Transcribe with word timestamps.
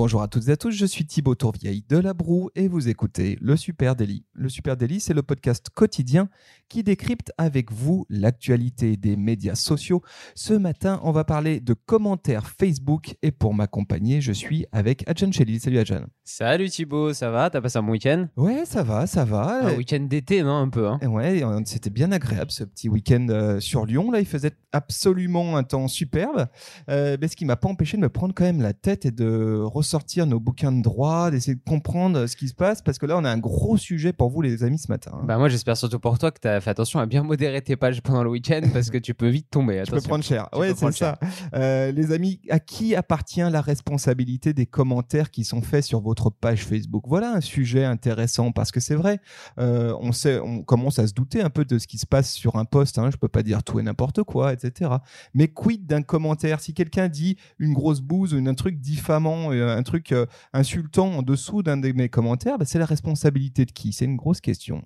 Bonjour 0.00 0.22
à 0.22 0.28
toutes 0.28 0.46
et 0.46 0.52
à 0.52 0.56
tous, 0.56 0.70
je 0.70 0.86
suis 0.86 1.04
Thibaut 1.04 1.34
Tourvieille 1.34 1.84
de 1.88 1.96
La 1.96 2.14
Broue 2.14 2.50
et 2.54 2.68
vous 2.68 2.88
écoutez 2.88 3.36
Le 3.40 3.56
Super 3.56 3.96
Daily. 3.96 4.24
Le 4.32 4.48
Super 4.48 4.76
Daily, 4.76 5.00
c'est 5.00 5.12
le 5.12 5.24
podcast 5.24 5.70
quotidien 5.74 6.28
qui 6.68 6.84
décrypte 6.84 7.32
avec 7.36 7.72
vous 7.72 8.06
l'actualité 8.08 8.96
des 8.96 9.16
médias 9.16 9.56
sociaux. 9.56 10.00
Ce 10.36 10.54
matin, 10.54 11.00
on 11.02 11.10
va 11.10 11.24
parler 11.24 11.58
de 11.58 11.74
commentaires 11.74 12.46
Facebook 12.46 13.16
et 13.22 13.32
pour 13.32 13.54
m'accompagner, 13.54 14.20
je 14.20 14.30
suis 14.30 14.66
avec 14.70 15.02
Adjan 15.08 15.32
Chelil. 15.32 15.58
Salut 15.58 15.80
Adjan. 15.80 16.02
Salut 16.22 16.70
Thibaut, 16.70 17.12
ça 17.12 17.32
va? 17.32 17.50
T'as 17.50 17.60
passé 17.60 17.78
un 17.78 17.82
bon 17.82 17.90
week-end? 17.90 18.28
Ouais, 18.36 18.66
ça 18.66 18.84
va, 18.84 19.08
ça 19.08 19.24
va. 19.24 19.66
Un 19.66 19.74
week-end 19.74 20.06
d'été, 20.08 20.44
non 20.44 20.58
Un 20.58 20.68
peu. 20.68 20.86
Hein? 20.86 21.00
ouais, 21.08 21.42
c'était 21.64 21.90
bien 21.90 22.12
agréable 22.12 22.52
ce 22.52 22.62
petit 22.62 22.88
week-end 22.88 23.26
euh, 23.30 23.58
sur 23.58 23.84
Lyon. 23.84 24.12
Là, 24.12 24.20
il 24.20 24.26
faisait 24.26 24.52
absolument 24.72 25.56
un 25.56 25.64
temps 25.64 25.88
superbe. 25.88 26.46
Euh, 26.88 27.16
mais 27.20 27.26
ce 27.26 27.34
qui 27.34 27.44
m'a 27.44 27.56
pas 27.56 27.68
empêché 27.68 27.96
de 27.96 28.02
me 28.02 28.08
prendre 28.08 28.32
quand 28.32 28.44
même 28.44 28.62
la 28.62 28.74
tête 28.74 29.04
et 29.04 29.10
de 29.10 29.58
ressortir 29.88 30.26
nos 30.26 30.38
bouquins 30.38 30.70
de 30.70 30.82
droit, 30.82 31.30
d'essayer 31.30 31.54
de 31.54 31.62
comprendre 31.66 32.26
ce 32.26 32.36
qui 32.36 32.48
se 32.48 32.54
passe, 32.54 32.82
parce 32.82 32.98
que 32.98 33.06
là, 33.06 33.16
on 33.16 33.24
a 33.24 33.30
un 33.30 33.38
gros 33.38 33.78
sujet 33.78 34.12
pour 34.12 34.28
vous, 34.28 34.42
les 34.42 34.62
amis, 34.62 34.76
ce 34.76 34.88
matin. 34.88 35.12
Hein. 35.14 35.24
Bah 35.24 35.38
moi, 35.38 35.48
j'espère 35.48 35.78
surtout 35.78 35.98
pour 35.98 36.18
toi 36.18 36.30
que 36.30 36.38
tu 36.40 36.46
as 36.46 36.60
fait 36.60 36.68
attention 36.68 37.00
à 37.00 37.06
bien 37.06 37.22
modérer 37.22 37.62
tes 37.62 37.74
pages 37.74 38.02
pendant 38.02 38.22
le 38.22 38.28
week-end, 38.28 38.60
parce 38.74 38.90
que 38.90 38.98
tu 38.98 39.14
peux 39.14 39.28
vite 39.28 39.48
tomber. 39.50 39.82
Tu 39.86 39.92
peux 39.92 40.00
prendre 40.02 40.22
cher. 40.22 40.46
Oui, 40.54 40.68
c'est 40.76 40.92
ça. 40.92 41.18
Euh, 41.54 41.90
les 41.90 42.12
amis, 42.12 42.38
à 42.50 42.58
qui 42.58 42.94
appartient 42.94 43.40
la 43.40 43.62
responsabilité 43.62 44.52
des 44.52 44.66
commentaires 44.66 45.30
qui 45.30 45.44
sont 45.44 45.62
faits 45.62 45.84
sur 45.84 46.02
votre 46.02 46.28
page 46.28 46.66
Facebook? 46.66 47.04
Voilà 47.06 47.32
un 47.32 47.40
sujet 47.40 47.84
intéressant, 47.84 48.52
parce 48.52 48.70
que 48.70 48.80
c'est 48.80 48.94
vrai, 48.94 49.20
euh, 49.58 49.96
on, 50.00 50.12
sait, 50.12 50.38
on 50.38 50.62
commence 50.64 50.98
à 50.98 51.06
se 51.06 51.14
douter 51.14 51.40
un 51.40 51.50
peu 51.50 51.64
de 51.64 51.78
ce 51.78 51.86
qui 51.86 51.96
se 51.96 52.06
passe 52.06 52.30
sur 52.30 52.56
un 52.56 52.66
post. 52.66 52.98
Hein, 52.98 53.08
je 53.10 53.16
peux 53.16 53.28
pas 53.28 53.42
dire 53.42 53.62
tout 53.62 53.80
et 53.80 53.82
n'importe 53.82 54.22
quoi, 54.22 54.52
etc. 54.52 54.90
Mais 55.32 55.48
quid 55.48 55.86
d'un 55.86 56.02
commentaire? 56.02 56.60
Si 56.60 56.74
quelqu'un 56.74 57.08
dit 57.08 57.38
une 57.58 57.72
grosse 57.72 58.02
bouse 58.02 58.34
ou 58.34 58.46
un 58.46 58.54
truc 58.54 58.78
diffamant, 58.80 59.50
euh, 59.52 59.77
un 59.78 59.82
truc 59.82 60.12
euh, 60.12 60.26
insultant 60.52 61.10
en 61.12 61.22
dessous 61.22 61.62
d'un 61.62 61.76
de 61.76 61.92
mes 61.92 62.08
commentaires, 62.08 62.58
bah, 62.58 62.64
c'est 62.66 62.78
la 62.78 62.86
responsabilité 62.86 63.64
de 63.64 63.72
qui? 63.72 63.92
C'est 63.92 64.04
une 64.04 64.16
grosse 64.16 64.40
question. 64.40 64.82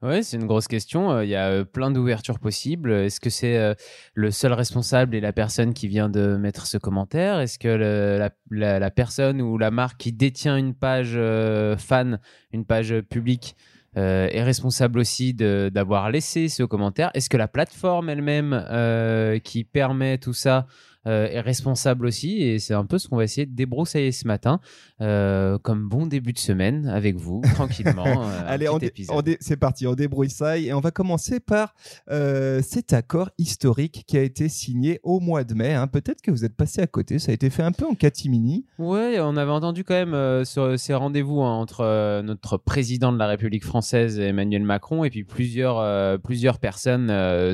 Oui, 0.00 0.24
c'est 0.24 0.36
une 0.38 0.46
grosse 0.46 0.68
question. 0.68 1.10
Euh, 1.10 1.24
il 1.24 1.30
y 1.30 1.36
a 1.36 1.64
plein 1.64 1.90
d'ouvertures 1.90 2.38
possibles. 2.38 2.92
Est-ce 2.92 3.20
que 3.20 3.30
c'est 3.30 3.76
le 4.14 4.30
seul 4.30 4.52
responsable 4.52 5.14
et 5.14 5.20
la 5.20 5.32
personne 5.32 5.74
qui 5.74 5.88
vient 5.88 6.08
de 6.08 6.36
mettre 6.36 6.66
ce 6.66 6.78
commentaire? 6.78 7.40
Est-ce 7.40 7.58
que 7.58 8.28
la, 8.50 8.90
personne 8.90 9.42
ou 9.42 9.58
la 9.58 9.70
marque 9.70 9.98
qui 9.98 10.12
détient 10.12 10.56
une 10.56 10.74
page 10.74 11.18
fan, 11.78 12.20
une 12.52 12.64
page 12.64 13.00
publique, 13.10 13.56
est 13.94 14.42
responsable 14.42 14.98
aussi 14.98 15.34
d'avoir 15.34 16.10
laissé 16.10 16.48
ce 16.48 16.62
commentaire? 16.62 17.10
Est-ce 17.12 17.28
que 17.28 17.36
la 17.36 17.48
plateforme 17.48 18.08
elle-même 18.08 19.40
qui 19.42 19.64
permet 19.64 20.16
tout 20.16 20.34
ça 20.34 20.66
euh, 20.95 20.95
est 21.06 21.40
responsable 21.40 22.06
aussi. 22.06 22.42
Et 22.42 22.58
c'est 22.58 22.74
un 22.74 22.84
peu 22.84 22.98
ce 22.98 23.08
qu'on 23.08 23.16
va 23.16 23.24
essayer 23.24 23.46
de 23.46 23.54
débroussailler 23.54 24.12
ce 24.12 24.26
matin, 24.26 24.60
euh, 25.00 25.58
comme 25.58 25.88
bon 25.88 26.06
début 26.06 26.32
de 26.32 26.38
semaine 26.38 26.88
avec 26.88 27.16
vous, 27.16 27.42
tranquillement. 27.54 28.06
Euh, 28.06 28.42
Allez, 28.46 28.68
c'est 29.40 29.56
parti, 29.56 29.86
on 29.86 29.94
débrouille 29.94 30.30
ça. 30.30 30.58
Et 30.58 30.72
on 30.72 30.80
va 30.80 30.90
commencer 30.90 31.40
par 31.40 31.74
cet 32.08 32.92
accord 32.92 33.30
historique 33.38 34.04
qui 34.06 34.16
a 34.16 34.22
été 34.22 34.48
signé 34.48 35.00
au 35.02 35.20
mois 35.20 35.44
de 35.44 35.54
mai. 35.54 35.74
Hein. 35.74 35.86
Peut-être 35.86 36.22
que 36.22 36.30
vous 36.30 36.44
êtes 36.44 36.56
passé 36.56 36.80
à 36.80 36.86
côté, 36.86 37.18
ça 37.18 37.30
a 37.30 37.34
été 37.34 37.50
fait 37.50 37.62
un 37.62 37.72
peu 37.72 37.86
en 37.86 37.94
catimini. 37.94 38.66
Oui, 38.78 39.16
on 39.20 39.36
avait 39.36 39.50
entendu 39.50 39.84
quand 39.84 39.94
même 39.94 40.44
sur 40.44 40.78
ces 40.78 40.94
rendez-vous 40.94 41.42
hein, 41.42 41.52
entre 41.54 42.22
notre 42.22 42.56
président 42.56 43.12
de 43.12 43.18
la 43.18 43.26
République 43.26 43.64
française, 43.64 44.18
Emmanuel 44.18 44.62
Macron, 44.62 45.04
et 45.04 45.10
puis 45.10 45.24
plusieurs, 45.24 46.20
plusieurs 46.20 46.58
personnes, 46.58 47.06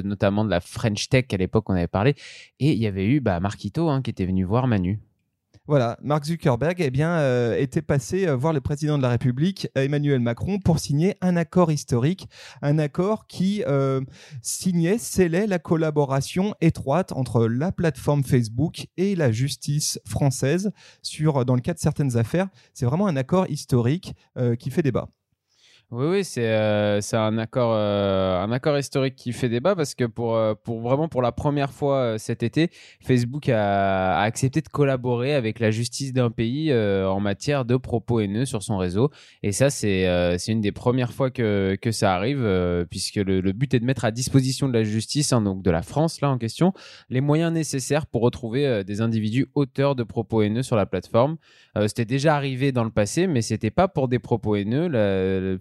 notamment 0.02 0.44
de 0.44 0.50
la 0.50 0.60
French 0.60 1.08
Tech 1.08 1.26
à 1.32 1.36
l'époque, 1.36 1.68
on 1.68 1.74
avait 1.74 1.88
parlé. 1.88 2.14
Et 2.60 2.72
il 2.72 2.78
y 2.78 2.86
avait 2.86 3.06
eu 3.06 3.20
bah, 3.20 3.40
Marquito 3.42 3.90
hein, 3.90 4.00
qui 4.00 4.10
était 4.10 4.24
venu 4.24 4.44
voir 4.44 4.66
Manu. 4.66 5.00
Voilà, 5.68 5.96
Mark 6.02 6.24
Zuckerberg 6.24 6.80
eh 6.80 6.90
bien, 6.90 7.10
euh, 7.18 7.56
était 7.56 7.82
passé 7.82 8.26
euh, 8.26 8.34
voir 8.34 8.52
le 8.52 8.60
président 8.60 8.98
de 8.98 9.02
la 9.02 9.10
République, 9.10 9.68
Emmanuel 9.76 10.18
Macron, 10.18 10.58
pour 10.58 10.80
signer 10.80 11.16
un 11.20 11.36
accord 11.36 11.70
historique, 11.70 12.26
un 12.62 12.80
accord 12.80 13.28
qui 13.28 13.62
euh, 13.68 14.00
signait, 14.42 14.98
scellait 14.98 15.46
la 15.46 15.60
collaboration 15.60 16.54
étroite 16.60 17.12
entre 17.12 17.46
la 17.46 17.70
plateforme 17.70 18.24
Facebook 18.24 18.86
et 18.96 19.14
la 19.14 19.30
justice 19.30 20.00
française 20.04 20.72
sur, 21.00 21.44
dans 21.44 21.54
le 21.54 21.60
cas 21.60 21.74
de 21.74 21.78
certaines 21.78 22.16
affaires. 22.16 22.48
C'est 22.74 22.86
vraiment 22.86 23.06
un 23.06 23.16
accord 23.16 23.48
historique 23.48 24.14
qui 24.58 24.70
fait 24.70 24.82
débat. 24.82 25.08
Oui, 25.94 26.06
oui, 26.06 26.24
c'est 26.24 26.48
euh, 26.48 27.00
un 27.12 27.36
accord 27.36 27.74
euh, 27.74 28.40
un 28.42 28.50
accord 28.50 28.78
historique 28.78 29.14
qui 29.14 29.34
fait 29.34 29.50
débat 29.50 29.76
parce 29.76 29.94
que 29.94 30.04
pour 30.04 30.36
euh, 30.36 30.54
pour 30.54 30.80
vraiment 30.80 31.06
pour 31.06 31.20
la 31.20 31.32
première 31.32 31.70
fois 31.70 32.18
cet 32.18 32.42
été, 32.42 32.70
Facebook 33.04 33.50
a, 33.50 34.18
accepté 34.22 34.62
de 34.62 34.68
collaborer 34.68 35.34
avec 35.34 35.60
la 35.60 35.70
justice 35.70 36.14
d'un 36.14 36.30
pays 36.30 36.72
en 36.72 37.20
matière 37.20 37.66
de 37.66 37.76
propos 37.76 38.20
haineux 38.20 38.46
sur 38.46 38.62
son 38.62 38.78
réseau 38.78 39.10
et 39.42 39.52
ça 39.52 39.68
c'est 39.68 40.06
une 40.48 40.62
des 40.62 40.72
premières 40.72 41.12
fois 41.12 41.30
que 41.30 41.76
que 41.82 41.90
ça 41.90 42.14
arrive 42.14 42.42
puisque 42.88 43.16
le, 43.16 43.42
le, 43.42 43.52
but 43.52 43.74
est 43.74 43.80
de 43.80 43.84
mettre 43.84 44.06
à 44.06 44.10
disposition 44.10 44.68
de 44.68 44.72
la 44.72 44.84
justice 44.84 45.34
hein, 45.34 45.42
donc 45.42 45.62
de 45.62 45.70
la 45.70 45.82
France 45.82 46.22
là 46.22 46.30
en 46.30 46.38
question 46.38 46.72
les 47.10 47.20
moyens 47.20 47.52
nécessaires 47.52 48.06
pour 48.06 48.22
retrouver 48.22 48.82
des 48.84 49.02
individus 49.02 49.46
auteurs 49.54 49.94
de 49.94 50.04
propos 50.04 50.40
haineux 50.40 50.62
sur 50.62 50.76
la 50.76 50.86
plateforme. 50.86 51.36
c'était 51.86 52.06
déjà 52.06 52.34
arrivé 52.34 52.72
dans 52.72 52.84
le 52.84 52.90
passé 52.90 53.26
mais 53.26 53.42
c'était 53.42 53.70
pas 53.70 53.88
pour 53.88 54.08
des 54.08 54.18
propos 54.18 54.56
haineux. 54.56 54.88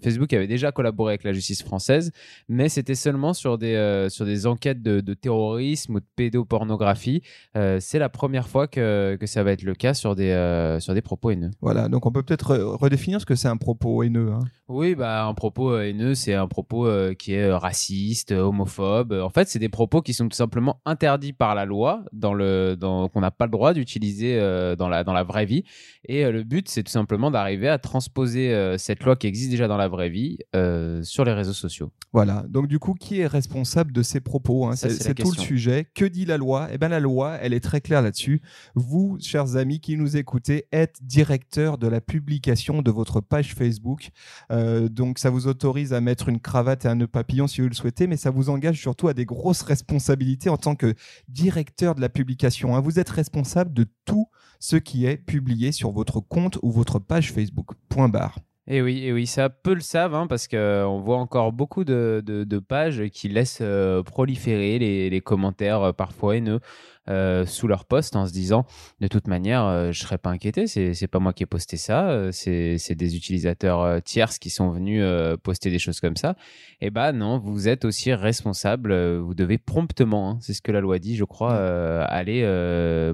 Facebook 0.01 0.20
qui 0.27 0.35
avait 0.35 0.47
déjà 0.47 0.71
collaboré 0.71 1.11
avec 1.11 1.23
la 1.23 1.33
justice 1.33 1.63
française, 1.63 2.11
mais 2.49 2.69
c'était 2.69 2.95
seulement 2.95 3.33
sur 3.33 3.57
des, 3.57 3.75
euh, 3.75 4.09
sur 4.09 4.25
des 4.25 4.47
enquêtes 4.47 4.81
de, 4.81 5.13
terrorisme 5.13 5.95
ou 5.95 5.99
de 5.99 6.05
pédopornographie. 6.15 7.21
Euh, 7.55 7.77
c'est 7.79 7.99
la 7.99 8.09
première 8.09 8.47
fois 8.47 8.67
que, 8.67 9.17
que, 9.19 9.25
ça 9.25 9.43
va 9.43 9.51
être 9.51 9.63
le 9.63 9.73
cas 9.73 9.93
sur 9.93 10.15
des, 10.15 10.29
euh, 10.29 10.79
sur 10.79 10.93
des 10.93 11.01
propos 11.01 11.31
haineux. 11.31 11.51
Voilà, 11.61 11.89
donc 11.89 12.05
on 12.05 12.11
peut 12.11 12.23
peut-être 12.23 12.55
redéfinir 12.55 13.21
ce 13.21 13.25
que 13.25 13.35
c'est 13.35 13.47
un 13.47 13.57
propos 13.57 14.03
haineux. 14.03 14.31
Hein. 14.31 14.39
Oui, 14.67 14.95
bah, 14.95 15.25
un 15.25 15.33
propos 15.33 15.77
haineux, 15.77 16.15
c'est 16.15 16.33
un 16.33 16.47
propos 16.47 16.87
qui 17.15 17.33
est 17.33 17.51
raciste, 17.51 18.31
homophobe. 18.31 19.11
En 19.13 19.29
fait, 19.29 19.49
c'est 19.49 19.59
des 19.59 19.69
propos 19.69 20.01
qui 20.01 20.13
sont 20.13 20.29
tout 20.29 20.35
simplement 20.35 20.79
interdits 20.85 21.33
par 21.33 21.55
la 21.55 21.65
loi, 21.65 22.03
dans 22.13 22.33
le, 22.33 22.75
dans, 22.77 23.09
qu'on 23.09 23.21
n'a 23.21 23.31
pas 23.31 23.45
le 23.45 23.51
droit 23.51 23.73
d'utiliser 23.73 24.39
dans, 24.77 24.87
la, 24.87 25.03
dans 25.03 25.13
la 25.13 25.23
vraie 25.23 25.45
vie. 25.45 25.65
Et 26.05 26.29
le 26.29 26.43
but, 26.43 26.69
c'est 26.69 26.83
tout 26.83 26.91
simplement 26.91 27.31
d'arriver 27.31 27.67
à 27.67 27.77
transposer 27.79 28.75
cette 28.77 29.03
loi 29.03 29.17
qui 29.17 29.27
existe 29.27 29.51
déjà 29.51 29.67
dans 29.67 29.77
la 29.77 29.89
vraie 29.89 30.09
vie 30.09 30.10
euh, 30.55 31.03
sur 31.03 31.25
les 31.25 31.33
réseaux 31.33 31.53
sociaux. 31.53 31.91
Voilà, 32.13 32.45
donc 32.49 32.67
du 32.67 32.77
coup, 32.77 32.93
qui 32.93 33.19
est 33.19 33.27
responsable 33.27 33.93
de 33.93 34.03
ces 34.03 34.19
propos 34.19 34.65
hein? 34.65 34.75
C'est 34.75 35.13
tout 35.13 35.31
le 35.31 35.41
sujet. 35.41 35.87
Que 35.95 36.05
dit 36.05 36.25
la 36.25 36.37
loi? 36.37 36.67
Eh 36.71 36.77
bien, 36.77 36.89
la 36.89 36.99
loi, 36.99 37.37
elle 37.41 37.53
est 37.53 37.61
très 37.61 37.79
claire 37.79 38.01
là-dessus. 38.01 38.41
Vous, 38.75 39.17
chers 39.21 39.55
amis 39.55 39.79
qui 39.79 39.95
nous 39.95 40.17
écoutez, 40.17 40.65
êtes 40.71 40.99
directeur 41.01 41.77
de 41.77 41.87
la 41.87 42.01
publication 42.01 42.81
de 42.81 42.91
votre 42.91 43.21
page 43.21 43.55
Facebook. 43.55 44.09
Euh, 44.51 44.89
donc, 44.89 45.19
ça 45.19 45.29
vous 45.29 45.47
autorise 45.47 45.93
à 45.93 46.01
mettre 46.01 46.27
une 46.27 46.39
cravate 46.39 46.85
et 46.85 46.87
un 46.89 46.95
nœud 46.95 47.07
papillon 47.07 47.47
si 47.47 47.61
vous 47.61 47.69
le 47.69 47.73
souhaitez, 47.73 48.07
mais 48.07 48.17
ça 48.17 48.29
vous 48.29 48.49
engage 48.49 48.79
surtout 48.79 49.07
à 49.07 49.13
des 49.13 49.25
grosses 49.25 49.61
responsabilités 49.61 50.49
en 50.49 50.57
tant 50.57 50.75
que 50.75 50.93
directeur 51.29 51.95
de 51.95 52.01
la 52.01 52.09
publication. 52.09 52.75
Hein. 52.75 52.81
Vous 52.81 52.99
êtes 52.99 53.09
responsable 53.09 53.73
de 53.73 53.85
tout 54.05 54.27
ce 54.59 54.75
qui 54.75 55.05
est 55.05 55.17
publié 55.17 55.71
sur 55.71 55.91
votre 55.91 56.19
compte 56.19 56.59
ou 56.61 56.71
votre 56.71 56.99
page 56.99 57.31
Facebook. 57.31 57.71
Point 57.89 58.09
barre. 58.09 58.37
Et 58.73 58.81
oui, 58.81 59.03
et 59.05 59.11
oui, 59.11 59.27
ça 59.27 59.49
peu 59.49 59.73
le 59.73 59.81
savent, 59.81 60.15
hein, 60.15 60.27
parce 60.27 60.47
qu'on 60.47 61.01
voit 61.03 61.17
encore 61.17 61.51
beaucoup 61.51 61.83
de, 61.83 62.63
pages 62.65 63.03
qui 63.09 63.27
laissent 63.27 63.59
euh, 63.61 64.01
proliférer 64.01 64.79
les, 64.79 65.09
les 65.09 65.19
commentaires 65.19 65.81
euh, 65.81 65.91
parfois 65.91 66.37
haineux. 66.37 66.61
Euh, 67.09 67.47
sous 67.47 67.67
leur 67.67 67.85
poste 67.85 68.15
en 68.15 68.27
se 68.27 68.31
disant 68.31 68.63
de 68.99 69.07
toute 69.07 69.27
manière 69.27 69.65
euh, 69.65 69.91
je 69.91 69.99
serais 69.99 70.19
pas 70.19 70.29
inquiété 70.29 70.67
c'est 70.67 70.93
c'est 70.93 71.07
pas 71.07 71.17
moi 71.17 71.33
qui 71.33 71.41
ai 71.41 71.47
posté 71.47 71.75
ça 71.75 72.11
euh, 72.11 72.29
c'est 72.31 72.77
c'est 72.77 72.93
des 72.93 73.15
utilisateurs 73.15 74.03
tierces 74.03 74.37
qui 74.37 74.51
sont 74.51 74.69
venus 74.69 75.03
poster 75.41 75.71
des 75.71 75.79
choses 75.79 75.99
comme 75.99 76.15
ça. 76.15 76.35
Et 76.79 76.87
eh 76.87 76.89
ben 76.91 77.11
non 77.11 77.39
vous 77.39 77.67
êtes 77.67 77.85
aussi 77.85 78.13
responsable 78.13 79.17
vous 79.17 79.33
devez 79.33 79.57
promptement 79.57 80.29
hein, 80.29 80.37
c'est 80.41 80.53
ce 80.53 80.61
que 80.61 80.71
la 80.71 80.79
loi 80.79 80.99
dit 80.99 81.15
je 81.15 81.23
crois 81.23 81.55
aller 82.05 82.43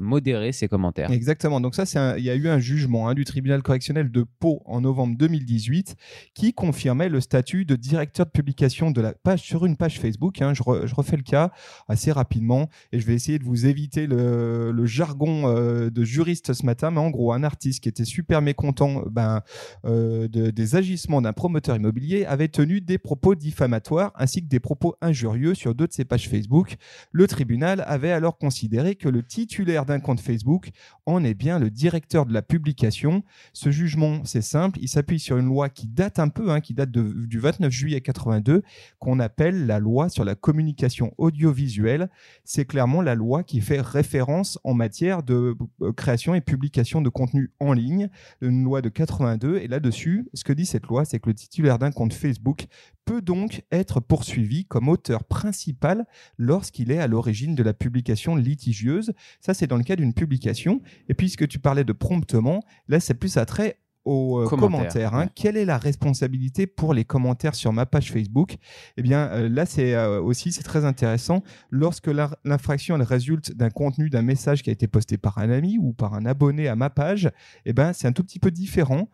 modérer 0.01 0.51
ces 0.51 0.67
commentaires. 0.67 1.09
Exactement. 1.09 1.61
Donc 1.61 1.73
ça 1.73 1.85
c'est 1.85 1.97
il 2.17 2.25
y 2.25 2.29
a 2.29 2.35
eu 2.35 2.49
un 2.49 2.59
jugement 2.59 3.07
hein, 3.07 3.13
du 3.13 3.23
tribunal 3.23 3.63
correctionnel 3.63 4.11
de 4.11 4.25
Pau 4.39 4.63
en 4.65 4.81
novembre 4.81 5.15
2018 5.17 5.95
qui 6.33 6.51
confirmait 6.51 7.07
le 7.07 7.21
statut 7.21 7.63
de 7.63 7.77
directeur 7.77 8.25
de 8.25 8.31
publication 8.31 8.91
de 8.91 8.99
la 8.99 9.13
page 9.13 9.43
sur 9.43 9.65
une 9.65 9.77
page 9.77 9.97
Facebook 9.97 10.41
hein. 10.41 10.53
je, 10.53 10.61
je 10.83 10.93
refais 10.93 11.15
le 11.15 11.23
cas 11.23 11.51
assez 11.87 12.11
rapidement 12.11 12.69
et 12.91 12.99
je 12.99 13.05
vais 13.05 13.13
essayer 13.13 13.39
de 13.39 13.45
vous 13.45 13.65
éviter 13.65 13.76
éviter 13.77 14.07
le, 14.07 14.85
jargon 14.85 15.43
euh, 15.45 15.91
de 15.91 16.03
juriste 16.03 16.53
ce 16.53 16.65
matin, 16.65 16.89
mais 16.89 16.99
en 16.99 17.11
gros, 17.11 17.31
un 17.31 17.43
artiste 17.43 17.83
qui 17.83 17.89
était 17.89 18.05
super 18.05 18.41
mécontent 18.41 19.03
ben, 19.11 19.41
euh, 19.85 20.27
des 20.27 20.75
agissements 20.75 21.21
d'un 21.21 21.33
promoteur 21.33 21.75
immobilier 21.75 22.25
avait 22.25 22.47
tenu 22.47 22.81
des 22.81 22.97
propos 22.97 23.35
diffamatoires 23.35 24.13
ainsi 24.15 24.41
que 24.41 24.47
des 24.47 24.59
propos 24.59 24.95
injurieux 25.01 25.53
sur 25.53 25.75
deux 25.75 25.85
de 25.85 25.93
ses 25.93 26.05
pages 26.05 26.27
Facebook. 26.27 26.77
Le 27.11 27.27
tribunal 27.27 27.83
avait 27.85 28.11
alors 28.11 28.39
considéré 28.39 28.95
que 28.95 29.09
le 29.09 29.21
titulaire 29.21 29.85
d'un 29.85 29.99
compte 29.99 30.21
Facebook 30.21 30.69
en 31.05 31.23
est 31.23 31.35
bien 31.35 31.59
le 31.59 31.69
directeur 31.69 32.25
de 32.25 32.33
la 32.33 32.41
publication. 32.41 33.23
Ce 33.53 33.69
jugement, 33.69 34.21
c'est 34.23 34.41
simple, 34.41 34.79
il 34.81 34.87
s'appuie 34.87 35.19
sur 35.19 35.37
une 35.37 35.47
loi 35.47 35.69
qui 35.69 35.87
date 35.87 36.17
un 36.17 36.29
peu, 36.29 36.49
hein, 36.49 36.61
qui 36.61 36.73
date 36.73 36.89
du 36.89 37.39
29 37.39 37.71
juillet 37.71 38.01
82, 38.01 38.63
qu'on 38.97 39.19
appelle 39.19 39.67
la 39.67 39.77
loi 39.77 40.09
sur 40.09 40.25
la 40.25 40.33
communication 40.33 41.13
audiovisuelle. 41.19 42.09
C'est 42.43 42.65
clairement 42.65 43.03
la 43.03 43.13
loi 43.13 43.43
qui 43.43 43.61
fait 43.67 43.81
référence 43.81 44.57
en 44.63 44.73
matière 44.73 45.23
de 45.23 45.55
euh, 45.81 45.91
création 45.91 46.33
et 46.35 46.41
publication 46.41 47.01
de 47.01 47.09
contenu 47.09 47.51
en 47.59 47.73
ligne, 47.73 48.09
une 48.39 48.63
loi 48.63 48.81
de 48.81 48.87
82. 48.87 49.57
Et 49.57 49.67
là-dessus, 49.67 50.29
ce 50.33 50.45
que 50.45 50.53
dit 50.53 50.65
cette 50.65 50.85
loi, 50.85 51.03
c'est 51.03 51.19
que 51.19 51.29
le 51.29 51.35
titulaire 51.35 51.77
d'un 51.77 51.91
compte 51.91 52.13
Facebook 52.13 52.67
peut 53.03 53.21
donc 53.21 53.63
être 53.71 53.99
poursuivi 53.99 54.65
comme 54.65 54.87
auteur 54.87 55.25
principal 55.25 56.05
lorsqu'il 56.37 56.91
est 56.91 56.99
à 56.99 57.07
l'origine 57.07 57.55
de 57.55 57.63
la 57.63 57.73
publication 57.73 58.35
litigieuse. 58.37 59.13
Ça, 59.41 59.53
c'est 59.53 59.67
dans 59.67 59.77
le 59.77 59.83
cas 59.83 59.97
d'une 59.97 60.13
publication. 60.13 60.81
Et 61.09 61.13
puisque 61.13 61.47
tu 61.47 61.59
parlais 61.59 61.83
de 61.83 61.93
promptement, 61.93 62.61
là, 62.87 63.01
c'est 63.01 63.15
plus 63.15 63.35
à 63.35 63.45
trait 63.45 63.79
aux 64.07 64.41
euh, 64.41 64.47
commentaires. 64.47 65.13
Hein. 65.13 65.27
Quelle 65.35 65.57
est 65.57 65.65
la 65.65 65.77
responsabilité 65.77 66.65
pour 66.65 66.93
les 66.93 67.03
commentaires 67.03 67.55
sur 67.55 67.73
ma 67.73 67.85
page 67.85 68.11
Facebook? 68.11 68.55
Eh 68.95 69.01
bien, 69.01 69.27
euh, 69.27 69.49
là, 69.49 69.65
c'est 69.65 69.93
euh, 69.95 70.21
aussi 70.21 70.51
c'est 70.51 70.63
très 70.63 70.85
intéressant. 70.85 71.43
Lorsque 71.69 72.09
l'infraction 72.45 72.95
elle 72.95 73.03
résulte 73.03 73.55
d'un 73.55 73.69
contenu, 73.69 74.09
d'un 74.09 74.21
message 74.21 74.63
qui 74.63 74.69
a 74.69 74.73
été 74.73 74.87
posté 74.87 75.17
par 75.17 75.37
un 75.39 75.49
ami 75.49 75.77
ou 75.77 75.93
par 75.93 76.13
un 76.13 76.25
abonné 76.25 76.67
à 76.67 76.75
ma 76.75 76.89
page, 76.89 77.29
eh 77.65 77.73
ben, 77.73 77.91
c'est 77.93 78.07
un 78.07 78.13
tout 78.13 78.23
petit 78.23 78.39
peu 78.39 78.51
différent. 78.51 79.09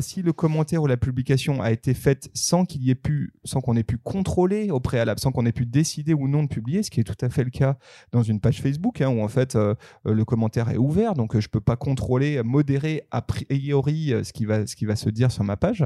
si 0.00 0.22
le 0.22 0.32
commentaire 0.32 0.82
ou 0.82 0.86
la 0.86 0.96
publication 0.96 1.60
a 1.60 1.70
été 1.70 1.94
faite 1.94 2.30
sans 2.34 2.64
qu'il 2.64 2.82
y 2.82 2.90
ait 2.90 2.94
pu, 2.94 3.32
sans 3.44 3.60
qu'on 3.60 3.76
ait 3.76 3.82
pu 3.82 3.98
contrôler 3.98 4.70
au 4.70 4.80
préalable, 4.80 5.20
sans 5.20 5.32
qu'on 5.32 5.44
ait 5.46 5.52
pu 5.52 5.66
décider 5.66 6.14
ou 6.14 6.28
non 6.28 6.42
de 6.42 6.48
publier, 6.48 6.82
ce 6.82 6.90
qui 6.90 7.00
est 7.00 7.04
tout 7.04 7.24
à 7.24 7.28
fait 7.28 7.44
le 7.44 7.50
cas 7.50 7.76
dans 8.12 8.22
une 8.22 8.40
page 8.40 8.60
Facebook, 8.62 9.00
hein, 9.00 9.08
où 9.08 9.22
en 9.22 9.28
fait 9.28 9.56
le 10.04 10.24
commentaire 10.24 10.70
est 10.70 10.78
ouvert, 10.78 11.14
donc 11.14 11.38
je 11.38 11.48
peux 11.48 11.60
pas 11.60 11.76
contrôler, 11.76 12.42
modérer 12.42 13.02
a 13.10 13.22
priori 13.22 14.14
ce 14.22 14.29
ce 14.30 14.76
qui 14.76 14.84
va 14.84 14.96
se 14.96 15.10
dire 15.10 15.30
sur 15.30 15.44
ma 15.44 15.56
page, 15.56 15.82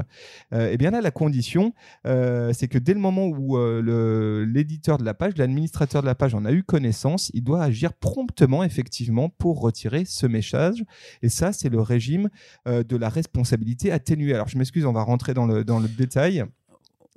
et 0.51 0.55
euh, 0.55 0.69
eh 0.71 0.77
bien 0.77 0.91
là, 0.91 1.01
la 1.01 1.11
condition, 1.11 1.73
euh, 2.05 2.51
c'est 2.53 2.67
que 2.67 2.77
dès 2.77 2.93
le 2.93 2.99
moment 2.99 3.27
où 3.27 3.57
euh, 3.57 4.45
l'éditeur 4.45 4.97
de 4.97 5.05
la 5.05 5.13
page, 5.13 5.33
l'administrateur 5.37 6.01
de 6.01 6.07
la 6.07 6.15
page 6.15 6.35
en 6.35 6.45
a 6.45 6.51
eu 6.51 6.63
connaissance, 6.63 7.31
il 7.33 7.43
doit 7.43 7.63
agir 7.63 7.93
promptement, 7.93 8.63
effectivement, 8.63 9.29
pour 9.29 9.61
retirer 9.61 10.05
ce 10.05 10.25
message. 10.25 10.83
Et 11.21 11.29
ça, 11.29 11.53
c'est 11.53 11.69
le 11.69 11.81
régime 11.81 12.29
de 12.65 12.95
la 12.95 13.09
responsabilité 13.09 13.91
atténuée. 13.91 14.33
Alors, 14.33 14.47
je 14.47 14.57
m'excuse, 14.57 14.85
on 14.85 14.93
va 14.93 15.03
rentrer 15.03 15.33
dans 15.33 15.45
le 15.45 15.87
détail. 15.87 16.45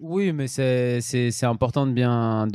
Oui, 0.01 0.33
mais 0.33 0.47
c'est 0.47 1.43
important 1.43 1.85
de 1.85 1.93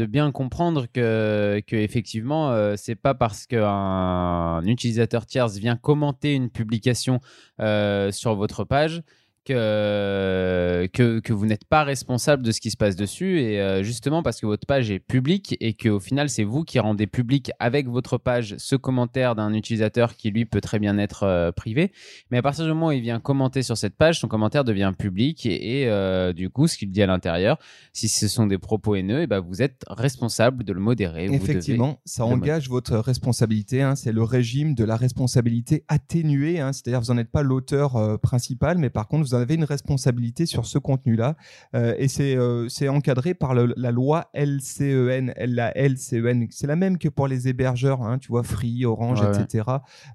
bien, 0.06 0.32
comprendre 0.32 0.86
que, 0.94 1.62
que 1.68 1.76
effectivement, 1.76 2.52
euh, 2.52 2.76
c'est 2.78 2.96
pas 2.96 3.14
parce 3.16 3.48
qu'un 3.48 4.62
utilisateur 4.66 5.26
tierce 5.26 5.58
vient 5.58 5.76
commenter 5.76 6.36
une 6.36 6.50
publication 6.50 7.20
euh, 7.60 8.12
sur 8.12 8.36
votre 8.36 8.64
page 8.64 9.04
que, 9.46 10.88
que, 10.94 11.20
que 11.20 11.34
vous 11.34 11.46
n'êtes 11.46 11.66
pas 11.66 11.84
responsable 11.84 12.44
de 12.44 12.52
ce 12.52 12.62
qui 12.62 12.72
se 12.72 12.78
passe 12.78 12.96
dessus. 12.96 13.42
Et 13.42 13.62
euh, 13.62 13.84
justement 13.84 14.24
parce 14.24 14.40
que 14.40 14.46
votre 14.46 14.66
page 14.66 14.92
est 14.92 15.00
publique 15.00 15.58
et 15.60 15.74
qu'au 15.74 16.00
final 16.00 16.30
c'est 16.30 16.44
vous 16.44 16.64
qui 16.64 16.80
rendez 16.80 17.08
public 17.08 17.52
avec 17.60 17.88
votre 17.88 18.18
page 18.18 18.56
ce 18.58 18.76
commentaire 18.76 19.36
d'un 19.36 19.54
utilisateur 19.54 20.16
qui 20.16 20.32
lui 20.32 20.46
peut 20.46 20.62
très 20.62 20.80
bien 20.80 20.98
être 20.98 21.24
euh, 21.24 21.52
privé. 21.52 21.92
Mais 22.32 22.38
à 22.38 22.42
partir 22.42 22.66
du 22.66 22.70
moment 22.70 22.88
où 22.88 22.92
il 22.92 23.02
vient 23.02 23.20
commenter 23.20 23.64
sur 23.64 23.78
cette 23.78 23.96
page 23.96 24.20
son 24.20 24.28
commentaire 24.28 24.64
devient 24.64 24.94
public 24.98 25.46
et, 25.46 25.88
euh, 25.88 26.34
du 26.34 26.50
coup 26.50 26.68
ce 26.68 26.78
qu'il 26.78 26.92
dit 26.92 27.02
à 27.02 27.08
l'intérieur 27.08 27.58
si 27.92 28.08
ce 28.08 28.28
sont 28.28 28.48
des 28.48 28.58
propos 28.58 28.96
haineux 28.96 29.20
et 29.20 29.24
eh 29.24 29.28
ben 29.28 29.40
vous 29.40 29.62
êtes 29.62 29.84
responsable 29.90 30.64
de 30.64 30.74
le 30.74 30.80
modérer. 30.80 31.26
Effectivement 31.26 32.00
ça 32.06 32.26
engage 32.26 32.70
votre 32.70 32.98
responsabilité 32.98 33.82
hein, 33.82 33.96
c'est 33.96 34.12
le 34.12 34.24
régime 34.24 34.76
de 34.76 34.84
la 34.84 34.96
responsabilité 34.96 35.84
atténuée 35.88 36.60
hein, 36.60 36.72
c'est-à-dire 36.74 37.02
vous 37.02 37.14
n'en 37.14 37.20
êtes 37.20 37.32
pas 37.32 37.44
l'auteur 37.44 38.20
principal 38.22 38.78
mais 38.78 38.90
par 38.90 39.08
contre 39.08 39.26
vous 39.26 39.33
vous 39.34 39.42
avez 39.42 39.56
une 39.56 39.64
responsabilité 39.64 40.46
sur 40.46 40.66
ce 40.66 40.78
contenu-là. 40.78 41.36
Euh, 41.76 41.96
et 41.98 42.08
euh, 42.20 42.70
c'est 42.70 42.88
encadré 42.88 43.34
par 43.34 43.54
la 43.54 43.92
loi 43.92 44.30
LCEN. 44.34 45.34
La 45.38 45.72
LCEN, 45.76 46.48
c'est 46.52 46.68
la 46.68 46.76
même 46.76 46.98
que 46.98 47.10
pour 47.10 47.28
les 47.28 47.48
hébergeurs, 47.48 48.04
hein, 48.04 48.18
tu 48.20 48.30
vois, 48.30 48.44
Free, 48.44 48.86
Orange, 48.86 49.22
etc. 49.22 49.66